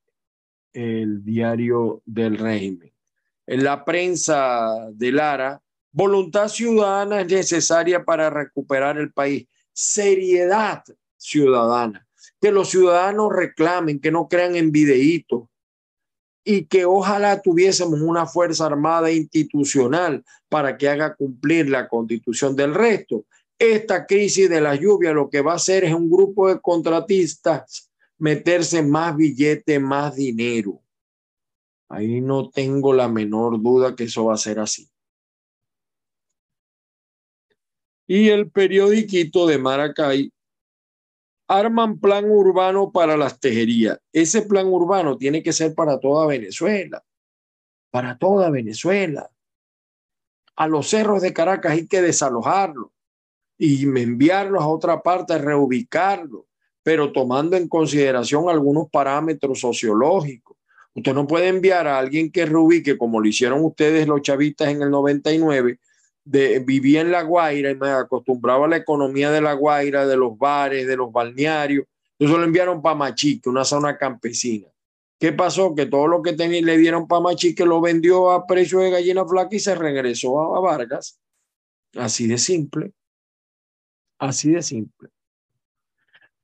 [0.73, 2.93] el diario del régimen.
[3.51, 9.49] En la prensa de Lara, voluntad ciudadana es necesaria para recuperar el país.
[9.73, 10.85] Seriedad
[11.17, 12.07] ciudadana.
[12.41, 15.49] Que los ciudadanos reclamen, que no crean en videitos
[16.45, 22.73] y que ojalá tuviésemos una fuerza armada institucional para que haga cumplir la constitución del
[22.73, 23.27] resto.
[23.59, 27.91] Esta crisis de la lluvia lo que va a hacer es un grupo de contratistas
[28.17, 30.81] meterse más billete, más dinero.
[31.91, 34.89] Ahí no tengo la menor duda que eso va a ser así.
[38.07, 40.33] Y el periodiquito de Maracay
[41.49, 43.99] arman plan urbano para las tejerías.
[44.13, 47.05] Ese plan urbano tiene que ser para toda Venezuela,
[47.91, 49.29] para toda Venezuela.
[50.55, 52.91] A los cerros de Caracas hay que desalojarlos
[53.59, 56.45] y enviarlos a otra parte, reubicarlos,
[56.85, 60.50] pero tomando en consideración algunos parámetros sociológicos.
[60.95, 64.83] Usted no puede enviar a alguien que reubique, como lo hicieron ustedes los chavistas en
[64.83, 65.79] el 99,
[66.25, 70.37] vivía en La Guaira y me acostumbraba a la economía de La Guaira, de los
[70.37, 71.87] bares, de los balnearios.
[72.19, 74.67] Entonces lo enviaron para Machique, una zona campesina.
[75.19, 75.75] ¿Qué pasó?
[75.75, 79.25] Que todo lo que tenía, le dieron para Machique lo vendió a precio de gallina
[79.27, 81.21] flaca y se regresó a Vargas.
[81.95, 82.93] Así de simple.
[84.19, 85.09] Así de simple.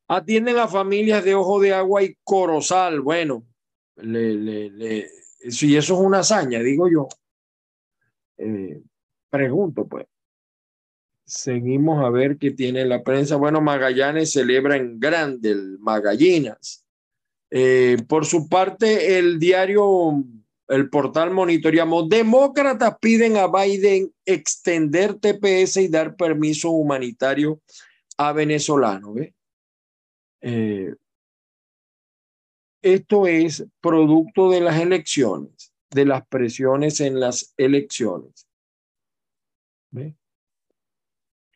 [0.08, 3.00] Atienden a familias de Ojo de Agua y Corozal.
[3.00, 3.44] Bueno,
[3.96, 5.10] le, le, le,
[5.48, 7.08] si eso es una hazaña, digo yo.
[8.38, 8.82] Eh,
[9.30, 10.06] Pregunto, pues.
[11.24, 13.36] Seguimos a ver qué tiene la prensa.
[13.36, 16.86] Bueno, Magallanes celebra en grande el Magallinas.
[17.50, 20.24] Eh, por su parte, el diario,
[20.68, 27.60] el portal monitoreamos, demócratas piden a Biden extender TPS y dar permiso humanitario
[28.16, 29.18] a venezolanos.
[30.40, 30.94] Eh,
[32.86, 38.46] esto es producto de las elecciones, de las presiones en las elecciones.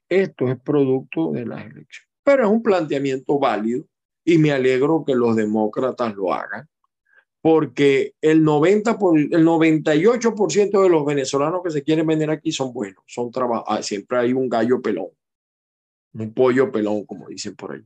[0.09, 2.11] Esto es producto de las elecciones.
[2.25, 3.85] Pero es un planteamiento válido
[4.25, 6.69] y me alegro que los demócratas lo hagan,
[7.41, 12.73] porque el, 90 por, el 98% de los venezolanos que se quieren venir aquí son
[12.73, 13.79] buenos, son trabajadores.
[13.79, 15.11] Ah, siempre hay un gallo pelón,
[16.13, 17.85] un pollo pelón, como dicen por ahí.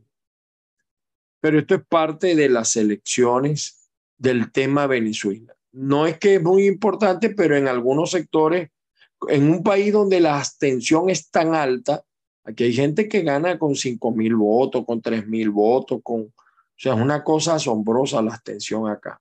[1.44, 5.54] Pero esto es parte de las elecciones del tema Venezuela.
[5.72, 8.70] No es que es muy importante, pero en algunos sectores
[9.28, 12.02] en un país donde la abstención es tan alta,
[12.44, 16.32] aquí hay gente que gana con 5 mil votos, con 3 mil votos, con, o
[16.78, 19.20] sea, es una cosa asombrosa la abstención acá.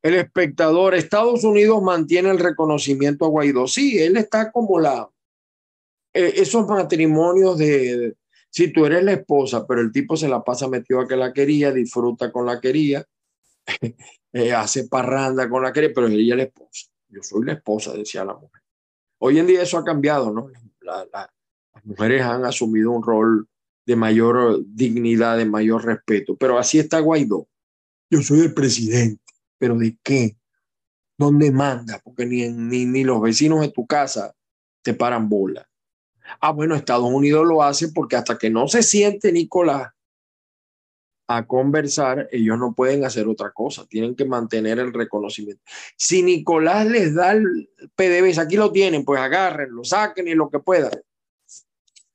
[0.00, 3.68] El espectador, Estados Unidos mantiene el reconocimiento a Guaidó.
[3.68, 5.06] Sí, él está como la,
[6.14, 8.14] esos matrimonios de,
[8.50, 11.32] si tú eres la esposa, pero el tipo se la pasa metido a que la
[11.32, 13.04] quería, disfruta con la quería,
[14.36, 16.86] Eh, hace parranda con la que pero ella es la esposa.
[17.08, 18.62] Yo soy la esposa, decía la mujer.
[19.18, 20.50] Hoy en día eso ha cambiado, ¿no?
[20.80, 21.30] las
[21.84, 23.48] mujeres han asumido un rol
[23.86, 27.46] de mayor dignidad, de mayor respeto, pero así está Guaidó.
[28.10, 29.22] Yo soy el presidente,
[29.56, 30.36] pero ¿de qué?
[31.16, 32.00] ¿Dónde manda?
[32.02, 34.34] Porque ni, ni, ni los vecinos de tu casa
[34.82, 35.70] te paran bola.
[36.40, 39.92] Ah, bueno, Estados Unidos lo hace porque hasta que no se siente Nicolás
[41.26, 45.62] a conversar, ellos no pueden hacer otra cosa, tienen que mantener el reconocimiento.
[45.96, 50.58] Si Nicolás les da el PDVSA, aquí lo tienen, pues agárrenlo, saquen y lo que
[50.58, 50.92] puedan.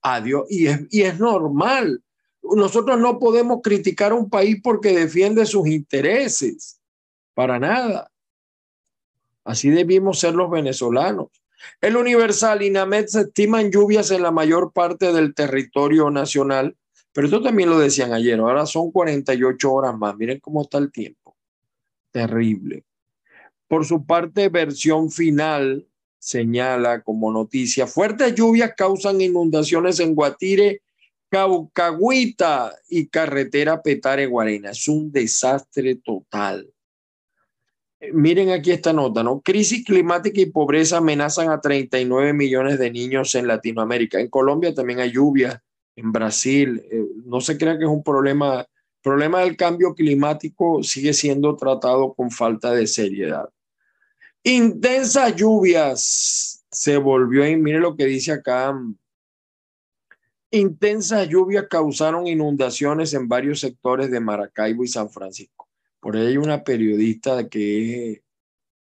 [0.01, 0.45] Adiós.
[0.49, 2.03] Y es, y es normal.
[2.41, 6.79] Nosotros no podemos criticar a un país porque defiende sus intereses,
[7.33, 8.11] para nada.
[9.43, 11.29] Así debimos ser los venezolanos.
[11.81, 16.75] El Universal y NAMED se estiman lluvias en la mayor parte del territorio nacional
[17.11, 20.15] Pero esto también lo decían ayer, ahora son 48 horas más.
[20.15, 21.35] Miren cómo está el tiempo.
[22.11, 22.83] Terrible.
[23.67, 25.85] Por su parte, versión final
[26.19, 30.81] señala como noticia, fuertes lluvias causan inundaciones en Guatire,
[31.29, 34.71] Caucagüita y carretera Petare Guarena.
[34.71, 36.67] Es un desastre total.
[38.13, 39.41] Miren aquí esta nota, ¿no?
[39.41, 44.19] Crisis climática y pobreza amenazan a 39 millones de niños en Latinoamérica.
[44.19, 45.61] En Colombia también hay lluvia,
[45.97, 46.81] en Brasil.
[46.89, 48.61] Eh, no se crea que es un problema.
[48.61, 53.49] El problema del cambio climático sigue siendo tratado con falta de seriedad.
[54.43, 58.77] Intensas lluvias se volvió, y mire lo que dice acá.
[60.51, 65.68] Intensas lluvias causaron inundaciones en varios sectores de Maracaibo y San Francisco.
[65.99, 68.23] Por ahí hay una periodista que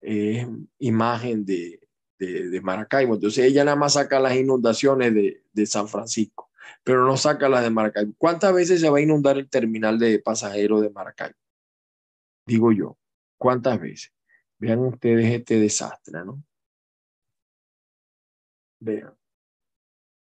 [0.02, 0.48] es,
[0.80, 1.80] imagen de,
[2.18, 3.16] de, Maracaibo.
[3.16, 6.52] Entonces ella nada más saca las inundaciones de, de San Francisco,
[6.84, 8.14] pero no saca las de Maracaibo.
[8.18, 11.38] ¿Cuántas veces se va a inundar el terminal de pasajeros de Maracaibo?
[12.46, 12.98] Digo yo,
[13.38, 14.12] ¿cuántas veces?
[14.60, 16.44] Vean ustedes este desastre, ¿no?
[18.80, 19.14] Vean.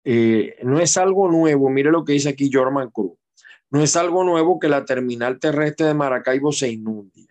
[0.04, 3.18] Eh, no es algo nuevo, mire lo que dice aquí Jorman Cruz.
[3.74, 7.26] No es algo nuevo que la terminal terrestre de Maracaibo se inunde.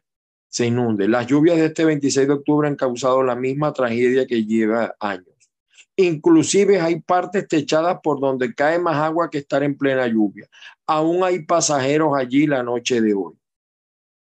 [0.50, 1.08] Se inunde.
[1.08, 5.50] Las lluvias de este 26 de octubre han causado la misma tragedia que lleva años.
[5.96, 10.50] Inclusive hay partes techadas por donde cae más agua que estar en plena lluvia.
[10.86, 13.40] Aún hay pasajeros allí la noche de hoy.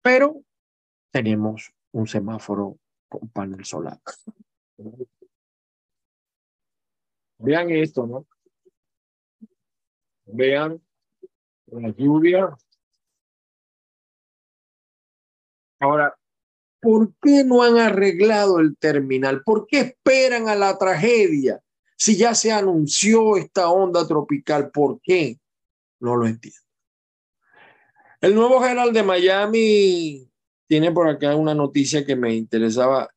[0.03, 0.43] Pero
[1.13, 2.77] tenemos un semáforo
[3.09, 4.01] con panel solar.
[7.39, 8.27] Vean esto, ¿no?
[10.25, 10.83] Vean
[11.73, 12.57] la lluvia.
[15.81, 16.15] Ahora,
[16.81, 19.43] ¿por qué no han arreglado el terminal?
[19.43, 21.63] ¿Por qué esperan a la tragedia?
[21.97, 25.39] Si ya se anunció esta onda tropical, ¿por qué?
[26.01, 26.59] No lo entiendo.
[28.21, 30.31] El nuevo general de Miami
[30.67, 33.11] tiene por acá una noticia que me interesaba.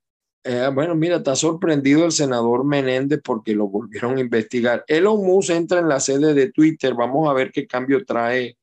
[0.45, 4.83] Eh, bueno, mira, está sorprendido el senador Menéndez porque lo volvieron a investigar.
[4.87, 6.93] Elon Musk entra en la sede de Twitter.
[6.93, 8.57] Vamos a ver qué cambio trae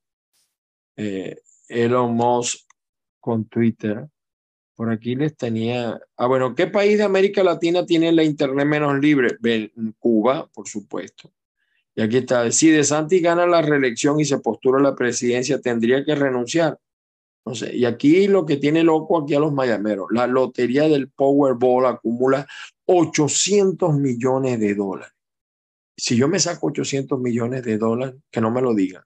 [0.96, 1.36] eh,
[1.68, 2.66] Elon Musk
[3.18, 4.06] con Twitter.
[4.74, 5.98] Por aquí les tenía.
[6.16, 9.38] Ah, bueno, ¿qué país de América Latina tiene la Internet menos libre?
[9.98, 11.32] Cuba, por supuesto.
[11.94, 12.50] Y aquí está.
[12.52, 16.78] Si De Santi gana la reelección y se postula a la presidencia, tendría que renunciar.
[17.54, 21.86] Sé, y aquí lo que tiene loco aquí a los mayameros, la lotería del Powerball
[21.86, 22.46] acumula
[22.84, 25.12] 800 millones de dólares.
[25.96, 29.02] Si yo me saco 800 millones de dólares, que no me lo digan,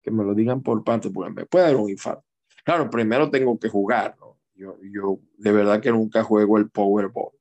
[0.00, 2.24] que me lo digan por parte, porque me puede dar un infarto.
[2.64, 4.38] Claro, primero tengo que jugar, ¿no?
[4.54, 7.32] Yo, yo de verdad que nunca juego el Powerball.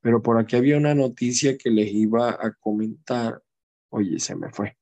[0.00, 3.42] Pero por aquí había una noticia que les iba a comentar.
[3.90, 4.76] Oye, se me fue.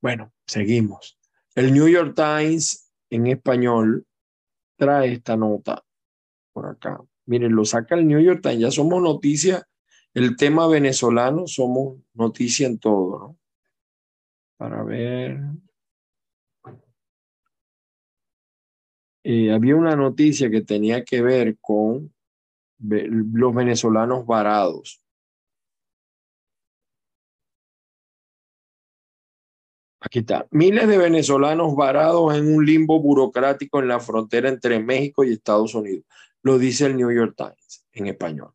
[0.00, 1.18] Bueno, seguimos.
[1.54, 4.06] El New York Times en español
[4.76, 5.82] trae esta nota
[6.52, 7.00] por acá.
[7.26, 9.66] Miren, lo saca el New York Times, ya somos noticia,
[10.14, 13.38] el tema venezolano somos noticia en todo, ¿no?
[14.56, 15.38] Para ver.
[19.22, 22.14] Eh, había una noticia que tenía que ver con
[22.78, 25.02] los venezolanos varados.
[30.06, 30.46] Aquí está.
[30.52, 35.74] Miles de venezolanos varados en un limbo burocrático en la frontera entre México y Estados
[35.74, 36.04] Unidos.
[36.42, 38.52] Lo dice el New York Times en español.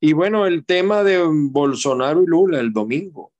[0.00, 3.34] Y bueno, el tema de Bolsonaro y Lula el domingo.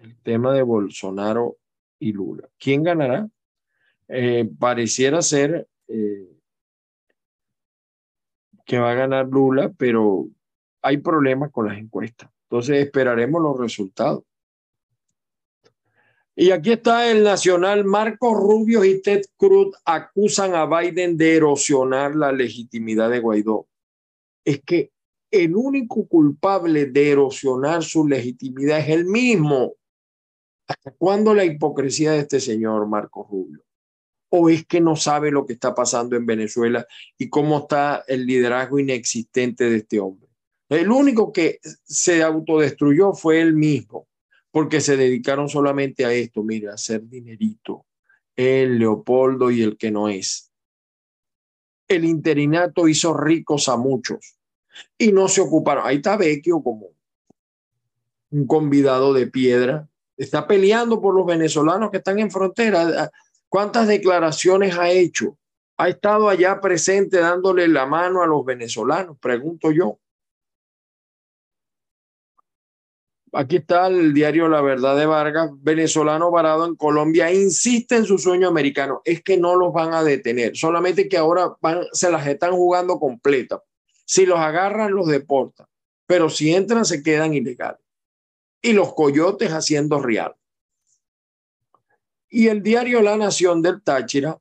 [0.00, 1.56] El tema de Bolsonaro
[1.98, 2.46] y Lula.
[2.58, 3.26] ¿Quién ganará?
[4.08, 6.28] Eh, pareciera ser eh,
[8.66, 10.28] que va a ganar Lula, pero
[10.82, 12.28] hay problemas con las encuestas.
[12.50, 14.24] Entonces esperaremos los resultados.
[16.34, 17.84] Y aquí está el nacional.
[17.84, 23.68] Marcos Rubio y Ted Cruz acusan a Biden de erosionar la legitimidad de Guaidó.
[24.44, 24.92] Es que
[25.30, 29.74] el único culpable de erosionar su legitimidad es el mismo.
[30.66, 33.62] ¿Hasta cuándo la hipocresía de este señor Marcos Rubio?
[34.30, 36.86] ¿O es que no sabe lo que está pasando en Venezuela
[37.18, 40.28] y cómo está el liderazgo inexistente de este hombre?
[40.70, 44.06] El único que se autodestruyó fue él mismo
[44.52, 47.86] porque se dedicaron solamente a esto, mire, a hacer dinerito.
[48.36, 50.52] El Leopoldo y el que no es.
[51.88, 54.36] El interinato hizo ricos a muchos
[54.96, 55.84] y no se ocuparon.
[55.86, 56.90] Ahí está Vecchio como
[58.30, 59.88] un convidado de piedra.
[60.16, 63.10] Está peleando por los venezolanos que están en frontera.
[63.48, 65.38] ¿Cuántas declaraciones ha hecho?
[65.78, 69.98] Ha estado allá presente dándole la mano a los venezolanos, pregunto yo.
[73.34, 78.18] Aquí está el diario La Verdad de Vargas, venezolano varado en Colombia, insiste en su
[78.18, 79.00] sueño americano.
[79.06, 81.56] Es que no los van a detener, solamente que ahora
[81.92, 83.60] se las están jugando completas.
[84.04, 85.66] Si los agarran, los deportan,
[86.06, 87.80] pero si entran, se quedan ilegales.
[88.60, 90.34] Y los coyotes haciendo real.
[92.28, 94.38] Y el diario La Nación del Táchira,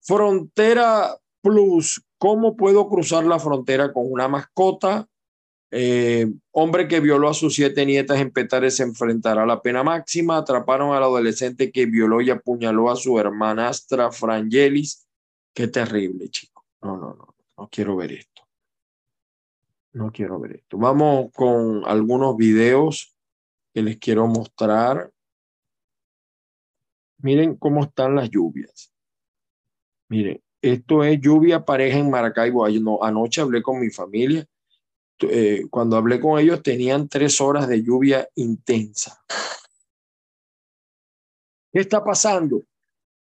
[0.00, 5.08] Frontera Plus, ¿cómo puedo cruzar la frontera con una mascota?
[5.74, 9.82] Eh, hombre que violó a sus siete nietas en Petare se enfrentará a la pena
[9.82, 10.36] máxima.
[10.36, 15.08] Atraparon al adolescente que violó y apuñaló a su hermanastra Frangelis.
[15.54, 16.66] Qué terrible, chico.
[16.82, 18.42] No, no, no, no quiero ver esto.
[19.94, 20.76] No quiero ver esto.
[20.76, 23.16] Vamos con algunos videos
[23.72, 25.10] que les quiero mostrar.
[27.18, 28.92] Miren cómo están las lluvias.
[30.08, 32.66] Miren, esto es lluvia pareja en Maracaibo.
[33.02, 34.46] Anoche hablé con mi familia.
[35.30, 39.22] Eh, cuando hablé con ellos tenían tres horas de lluvia intensa.
[41.72, 42.62] ¿Qué está pasando?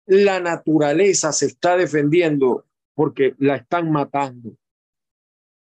[0.05, 4.55] La naturaleza se está defendiendo porque la están matando.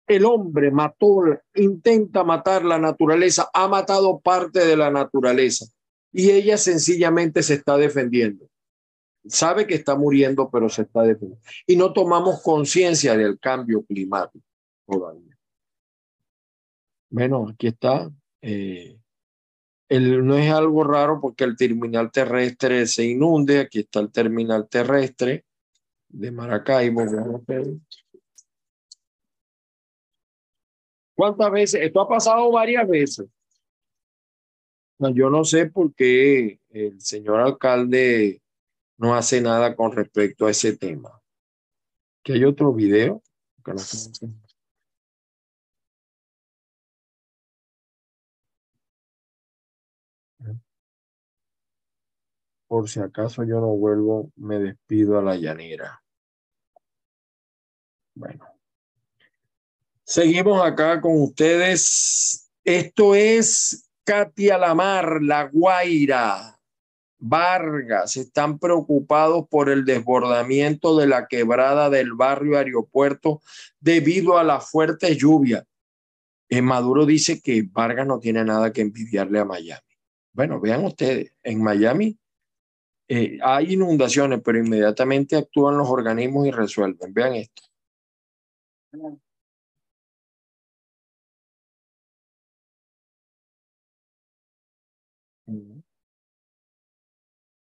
[0.07, 1.23] El hombre mató,
[1.55, 5.65] intenta matar la naturaleza, ha matado parte de la naturaleza
[6.11, 8.47] y ella sencillamente se está defendiendo.
[9.28, 11.43] Sabe que está muriendo, pero se está defendiendo.
[11.65, 14.45] Y no tomamos conciencia del cambio climático
[14.86, 15.24] todavía.
[17.10, 18.12] Bueno, aquí está.
[18.41, 18.97] Eh,
[19.89, 23.60] el, no es algo raro porque el terminal terrestre se inunde.
[23.60, 25.45] Aquí está el terminal terrestre
[26.10, 27.03] de Maracaibo.
[31.16, 31.82] ¿Cuántas veces?
[31.82, 33.28] Esto ha pasado varias veces.
[34.97, 38.41] No, yo no sé por qué el señor alcalde
[38.97, 41.22] no hace nada con respecto a ese tema.
[42.24, 43.22] Que hay otro video.
[52.76, 56.03] Por si acaso yo no vuelvo, me despido a la llanera.
[58.13, 58.45] Bueno.
[60.03, 62.51] Seguimos acá con ustedes.
[62.65, 66.59] Esto es Katia Lamar, La Guaira,
[67.17, 73.41] Vargas, están preocupados por el desbordamiento de la quebrada del barrio aeropuerto
[73.80, 75.65] debido a la fuerte lluvia.
[76.49, 79.80] Eh, Maduro dice que Vargas no tiene nada que envidiarle a Miami.
[80.34, 82.19] Bueno, vean ustedes, en Miami
[83.08, 87.14] eh, hay inundaciones, pero inmediatamente actúan los organismos y resuelven.
[87.14, 87.64] Vean esto.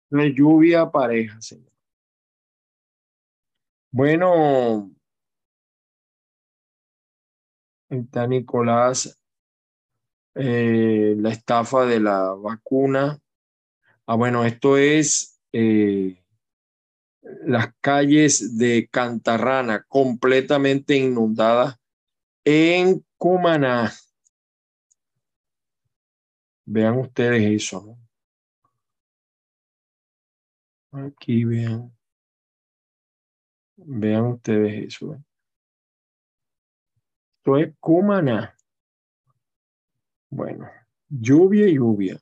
[0.09, 1.71] La lluvia pareja, señor.
[3.93, 4.91] Bueno,
[7.89, 9.19] está Nicolás,
[10.35, 13.19] eh, la estafa de la vacuna.
[14.05, 16.21] Ah, bueno, esto es eh,
[17.21, 21.77] las calles de Cantarrana completamente inundadas
[22.43, 23.91] en Cumaná.
[26.65, 27.97] Vean ustedes eso,
[30.93, 31.95] Aquí vean.
[33.77, 35.23] Vean ustedes eso.
[37.37, 38.55] Esto es Cumaná.
[40.29, 40.69] Bueno,
[41.09, 42.19] lluvia y lluvia.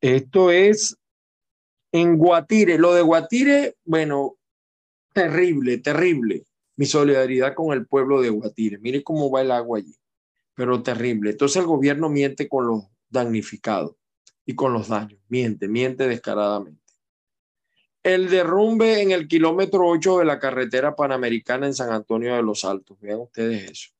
[0.00, 0.96] Esto es
[1.94, 2.78] en Guatire.
[2.78, 4.36] Lo de Guatire, bueno,
[5.12, 6.44] terrible, terrible.
[6.76, 8.78] Mi solidaridad con el pueblo de Guatire.
[8.78, 9.94] Mire cómo va el agua allí
[10.54, 11.30] pero terrible.
[11.30, 13.96] Entonces el gobierno miente con los damnificados
[14.46, 16.80] y con los daños, miente, miente descaradamente.
[18.02, 22.64] El derrumbe en el kilómetro 8 de la carretera panamericana en San Antonio de los
[22.64, 22.98] Altos.
[23.00, 23.90] Vean ustedes eso.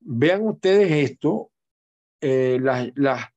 [0.00, 1.50] Vean ustedes esto.
[2.20, 3.31] Eh, las, las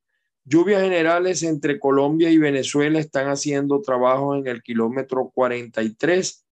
[0.45, 6.45] lluvias generales entre Colombia y Venezuela están haciendo trabajo en el kilómetro 43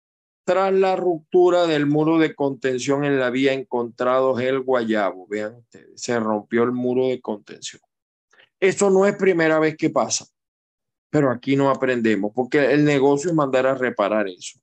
[0.46, 5.28] tras la ruptura del muro de contención en la vía encontrado el Guayabo.
[5.28, 7.82] Vean ustedes, se rompió el muro de contención.
[8.60, 10.26] Eso no es primera vez que pasa,
[11.10, 14.60] pero aquí no aprendemos, porque el negocio es mandar a reparar eso.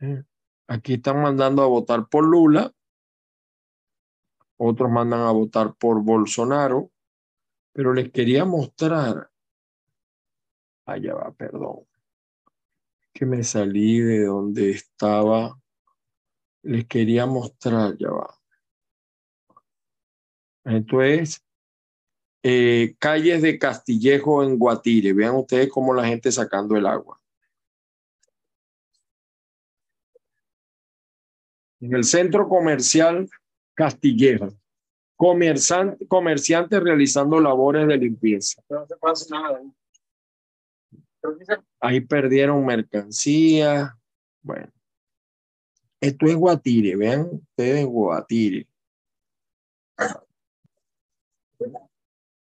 [0.00, 0.22] Eh,
[0.66, 2.72] aquí están mandando a votar por Lula,
[4.56, 6.90] otros mandan a votar por Bolsonaro,
[7.76, 9.30] pero les quería mostrar,
[10.86, 11.86] allá va, perdón
[13.12, 15.58] que me salí de donde estaba.
[16.62, 18.38] Les quería mostrar, ya va.
[20.64, 21.42] Esto es
[22.42, 25.12] eh, calles de Castillejo en Guatire.
[25.12, 27.20] Vean ustedes cómo la gente sacando el agua.
[31.80, 33.28] En el centro comercial
[33.74, 34.48] Castillejo.
[35.16, 38.62] Comerciante- comerciantes realizando labores de limpieza.
[38.68, 39.62] No se pasa nada.
[41.80, 43.96] Ahí perdieron mercancía.
[44.42, 44.70] Bueno,
[46.00, 48.68] esto es Guatire, vean ustedes Guatire.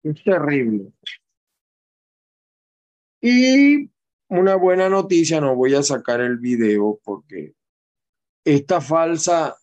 [0.02, 0.92] Es terrible.
[3.20, 3.90] Y
[4.28, 7.54] una buena noticia, no voy a sacar el video porque
[8.44, 9.56] esta falsa,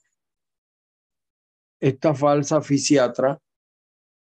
[1.82, 3.42] esta falsa fisiatra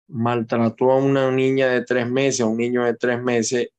[0.08, 3.70] maltrató a una niña de tres meses, a un niño de tres meses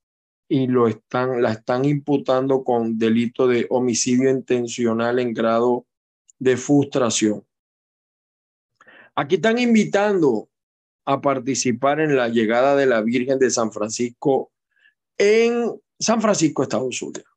[0.49, 5.87] y lo están, la están imputando con delito de homicidio intencional en grado
[6.39, 7.47] de frustración.
[9.15, 10.49] Aquí están invitando
[11.05, 14.51] a participar en la llegada de la Virgen de San Francisco
[15.17, 17.29] en San Francisco, Estados Unidos.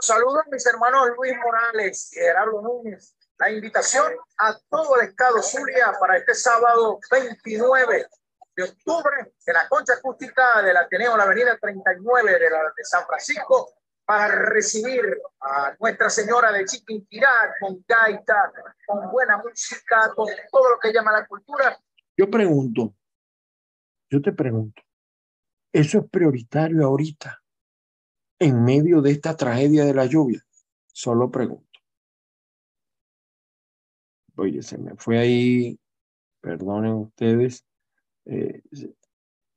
[0.00, 3.14] Saludos mis hermanos Luis Morales y Gerardo Núñez.
[3.40, 8.06] La invitación a todo el estado Zulia para este sábado 29
[8.54, 13.06] de octubre en la concha acústica del Ateneo, la avenida 39 de, la, de San
[13.06, 13.72] Francisco,
[14.04, 18.52] para recibir a Nuestra Señora de Chiquinquirá con gaita,
[18.86, 21.80] con buena música, con todo lo que llama la cultura.
[22.18, 22.94] Yo pregunto,
[24.10, 24.82] yo te pregunto,
[25.72, 27.42] ¿eso es prioritario ahorita
[28.38, 30.44] en medio de esta tragedia de la lluvia?
[30.92, 31.69] Solo pregunto.
[34.40, 35.78] Oye, se me fue ahí,
[36.40, 37.62] perdonen ustedes.
[38.24, 38.62] Eh,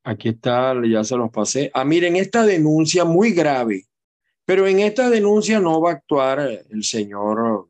[0.04, 1.72] aquí está, ya se los pasé.
[1.74, 3.86] Ah, miren, esta denuncia muy grave,
[4.44, 7.70] pero en esta denuncia no va a actuar el señor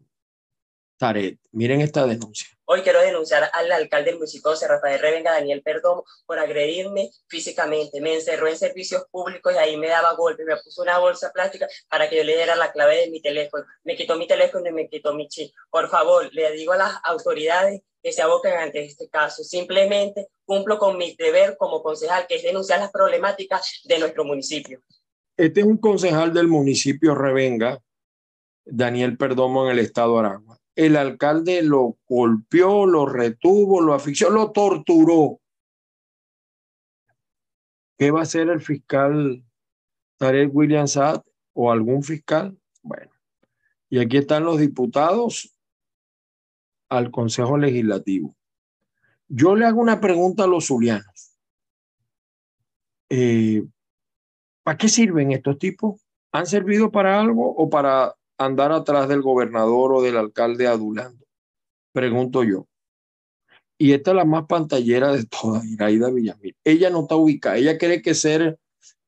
[0.97, 1.39] Taret.
[1.51, 2.47] Miren esta denuncia.
[2.65, 7.99] Hoy quiero denunciar al alcalde del municipio de Rafael Revenga, Daniel Perdomo, por agredirme físicamente.
[7.99, 10.45] Me encerró en servicios públicos y ahí me daba golpes.
[10.45, 13.65] Me puso una bolsa plástica para que yo le diera la clave de mi teléfono.
[13.83, 15.53] Me quitó mi teléfono y me quitó mi chip.
[15.69, 19.43] Por favor, le digo a las autoridades que se aboquen ante este caso.
[19.43, 24.81] Simplemente cumplo con mi deber como concejal, que es denunciar las problemáticas de nuestro municipio.
[25.35, 27.81] Este es un concejal del municipio Revenga,
[28.63, 30.52] Daniel Perdomo, en el estado de Aragua.
[30.75, 35.39] El alcalde lo golpeó, lo retuvo, lo asfixió, lo torturó.
[37.97, 39.43] ¿Qué va a hacer el fiscal
[40.17, 41.21] Tarek William Saad
[41.53, 42.57] o algún fiscal?
[42.81, 43.11] Bueno,
[43.89, 45.55] y aquí están los diputados
[46.89, 48.35] al Consejo Legislativo.
[49.27, 51.37] Yo le hago una pregunta a los zulianos.
[53.09, 53.63] Eh,
[54.63, 56.01] ¿Para qué sirven estos tipos?
[56.31, 58.15] ¿Han servido para algo o para
[58.45, 61.25] andar atrás del gobernador o del alcalde adulando?
[61.91, 62.67] Pregunto yo.
[63.77, 66.55] Y esta es la más pantallera de todas, Iraida Villamil.
[66.63, 67.57] Ella no está ubicada.
[67.57, 68.59] Ella cree que ser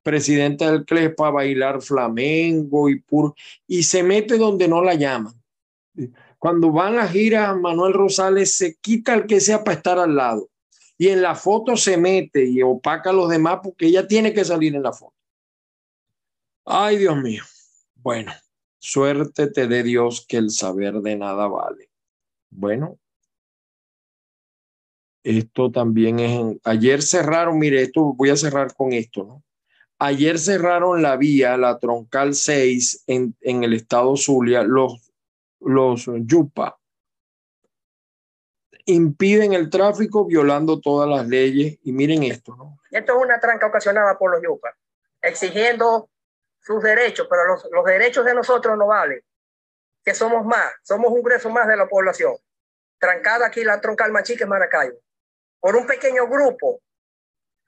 [0.05, 3.33] presidenta del CLES para bailar flamenco y puro,
[3.65, 5.33] y se mete donde no la llaman.
[6.37, 10.49] Cuando van a gira, Manuel Rosales se quita el que sea para estar al lado.
[10.95, 14.45] Y en la foto se mete y opaca a los demás porque ella tiene que
[14.45, 15.15] salir en la foto.
[16.65, 17.43] Ay, Dios mío.
[17.95, 18.31] Bueno,
[18.85, 21.89] suerte te dé Dios que el saber de nada vale.
[22.49, 22.99] Bueno,
[25.23, 26.57] esto también es.
[26.63, 29.43] Ayer cerraron, mire, esto voy a cerrar con esto, ¿no?
[29.97, 35.11] Ayer cerraron la vía, la troncal 6 en, en el estado Zulia, los,
[35.61, 36.77] los Yupa.
[38.85, 41.79] Impiden el tráfico violando todas las leyes.
[41.81, 42.77] Y miren esto, ¿no?
[42.91, 44.75] Esto es una tranca ocasionada por los Yupa,
[45.21, 46.09] exigiendo
[46.65, 49.23] sus derechos, pero los, los, derechos de nosotros no valen,
[50.03, 52.35] que somos más, somos un grueso más de la población.
[52.97, 54.97] Trancada aquí la troncal Machique Maracaibo,
[55.59, 56.81] por un pequeño grupo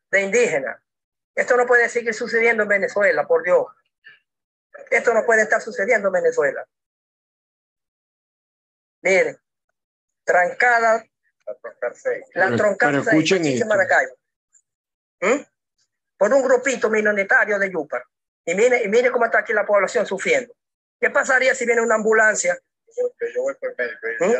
[0.09, 0.81] de indígenas.
[1.35, 3.67] Esto no puede seguir sucediendo en Venezuela, por Dios.
[4.89, 6.65] Esto no puede estar sucediendo en Venezuela.
[9.01, 9.37] Miren,
[10.23, 11.05] trancada
[12.33, 14.15] la troncal Machique Maracaibo.
[15.21, 15.41] ¿Mm?
[16.17, 18.03] Por un grupito minoritario de Yupa.
[18.47, 20.53] Y mire, y mire cómo está aquí la población sufriendo.
[21.01, 22.57] ¿Qué pasaría si viene una ambulancia?
[24.19, 24.31] ¿Mm?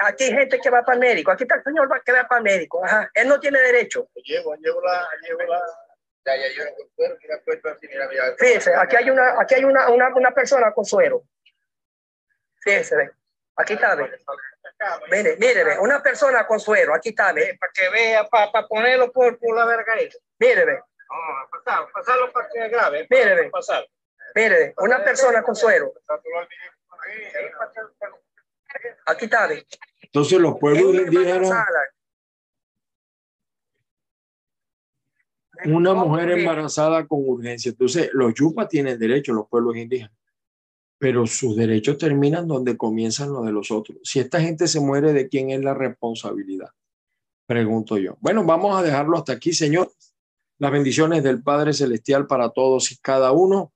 [0.00, 1.30] Aquí hay gente que va para el médico.
[1.30, 2.82] Aquí está el señor va a quedar para el médico.
[2.82, 3.10] Ajá.
[3.12, 4.08] Él no tiene derecho.
[4.14, 5.60] Llevo, llevo la, llevo la.
[6.24, 6.64] Ya, ya, yo
[8.38, 11.22] Fíjese, aquí hay una, aquí hay una, una, una persona con suero.
[12.62, 13.10] Fíjese, ve.
[13.56, 14.10] Aquí está, ve.
[15.10, 15.78] Mire, mire, ve.
[15.78, 16.94] Una persona con suero.
[16.94, 17.58] Aquí está, ve.
[17.60, 19.94] Para que vea, para, para ponerlo por, por la verga.
[20.38, 20.80] Mire, ve.
[21.16, 23.06] Ah, pasar, pasarlo para que grabe.
[23.08, 23.50] Mire, ve.
[23.50, 23.86] Pasar.
[24.34, 25.92] Mire, una persona con suero.
[29.06, 29.48] Aquí está.
[30.02, 31.52] Entonces los pueblos indígenas,
[35.66, 37.70] una mujer embarazada con urgencia.
[37.70, 40.12] Entonces los yupas tienen derecho, los pueblos indígenas.
[40.98, 43.98] pero sus derechos terminan donde comienzan los de los otros.
[44.02, 46.70] Si esta gente se muere, ¿de quién es la responsabilidad?
[47.46, 48.16] Pregunto yo.
[48.20, 49.92] Bueno, vamos a dejarlo hasta aquí, señor.
[50.58, 53.72] Las bendiciones del Padre Celestial para todos y cada uno.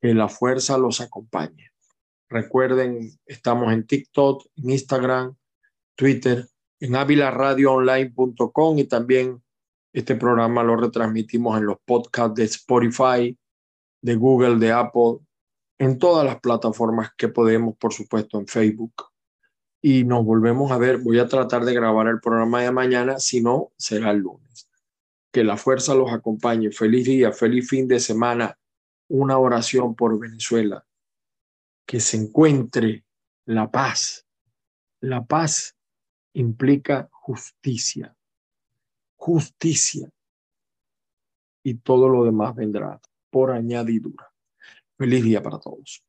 [0.00, 1.70] Que la fuerza los acompañe.
[2.28, 5.34] Recuerden, estamos en TikTok, Instagram,
[5.96, 6.46] Twitter,
[6.80, 9.42] en avilaradioonline.com y también
[9.92, 13.38] este programa lo retransmitimos en los podcasts de Spotify,
[14.02, 15.18] de Google, de Apple,
[15.78, 18.94] en todas las plataformas que podemos, por supuesto, en Facebook.
[19.80, 20.98] Y nos volvemos a ver.
[20.98, 24.67] Voy a tratar de grabar el programa de mañana, si no, será el lunes.
[25.32, 26.70] Que la fuerza los acompañe.
[26.70, 28.58] Feliz día, feliz fin de semana.
[29.08, 30.86] Una oración por Venezuela.
[31.86, 33.04] Que se encuentre
[33.46, 34.26] la paz.
[35.00, 35.76] La paz
[36.34, 38.16] implica justicia.
[39.16, 40.10] Justicia.
[41.62, 43.00] Y todo lo demás vendrá
[43.30, 44.32] por añadidura.
[44.96, 46.02] Feliz día para todos.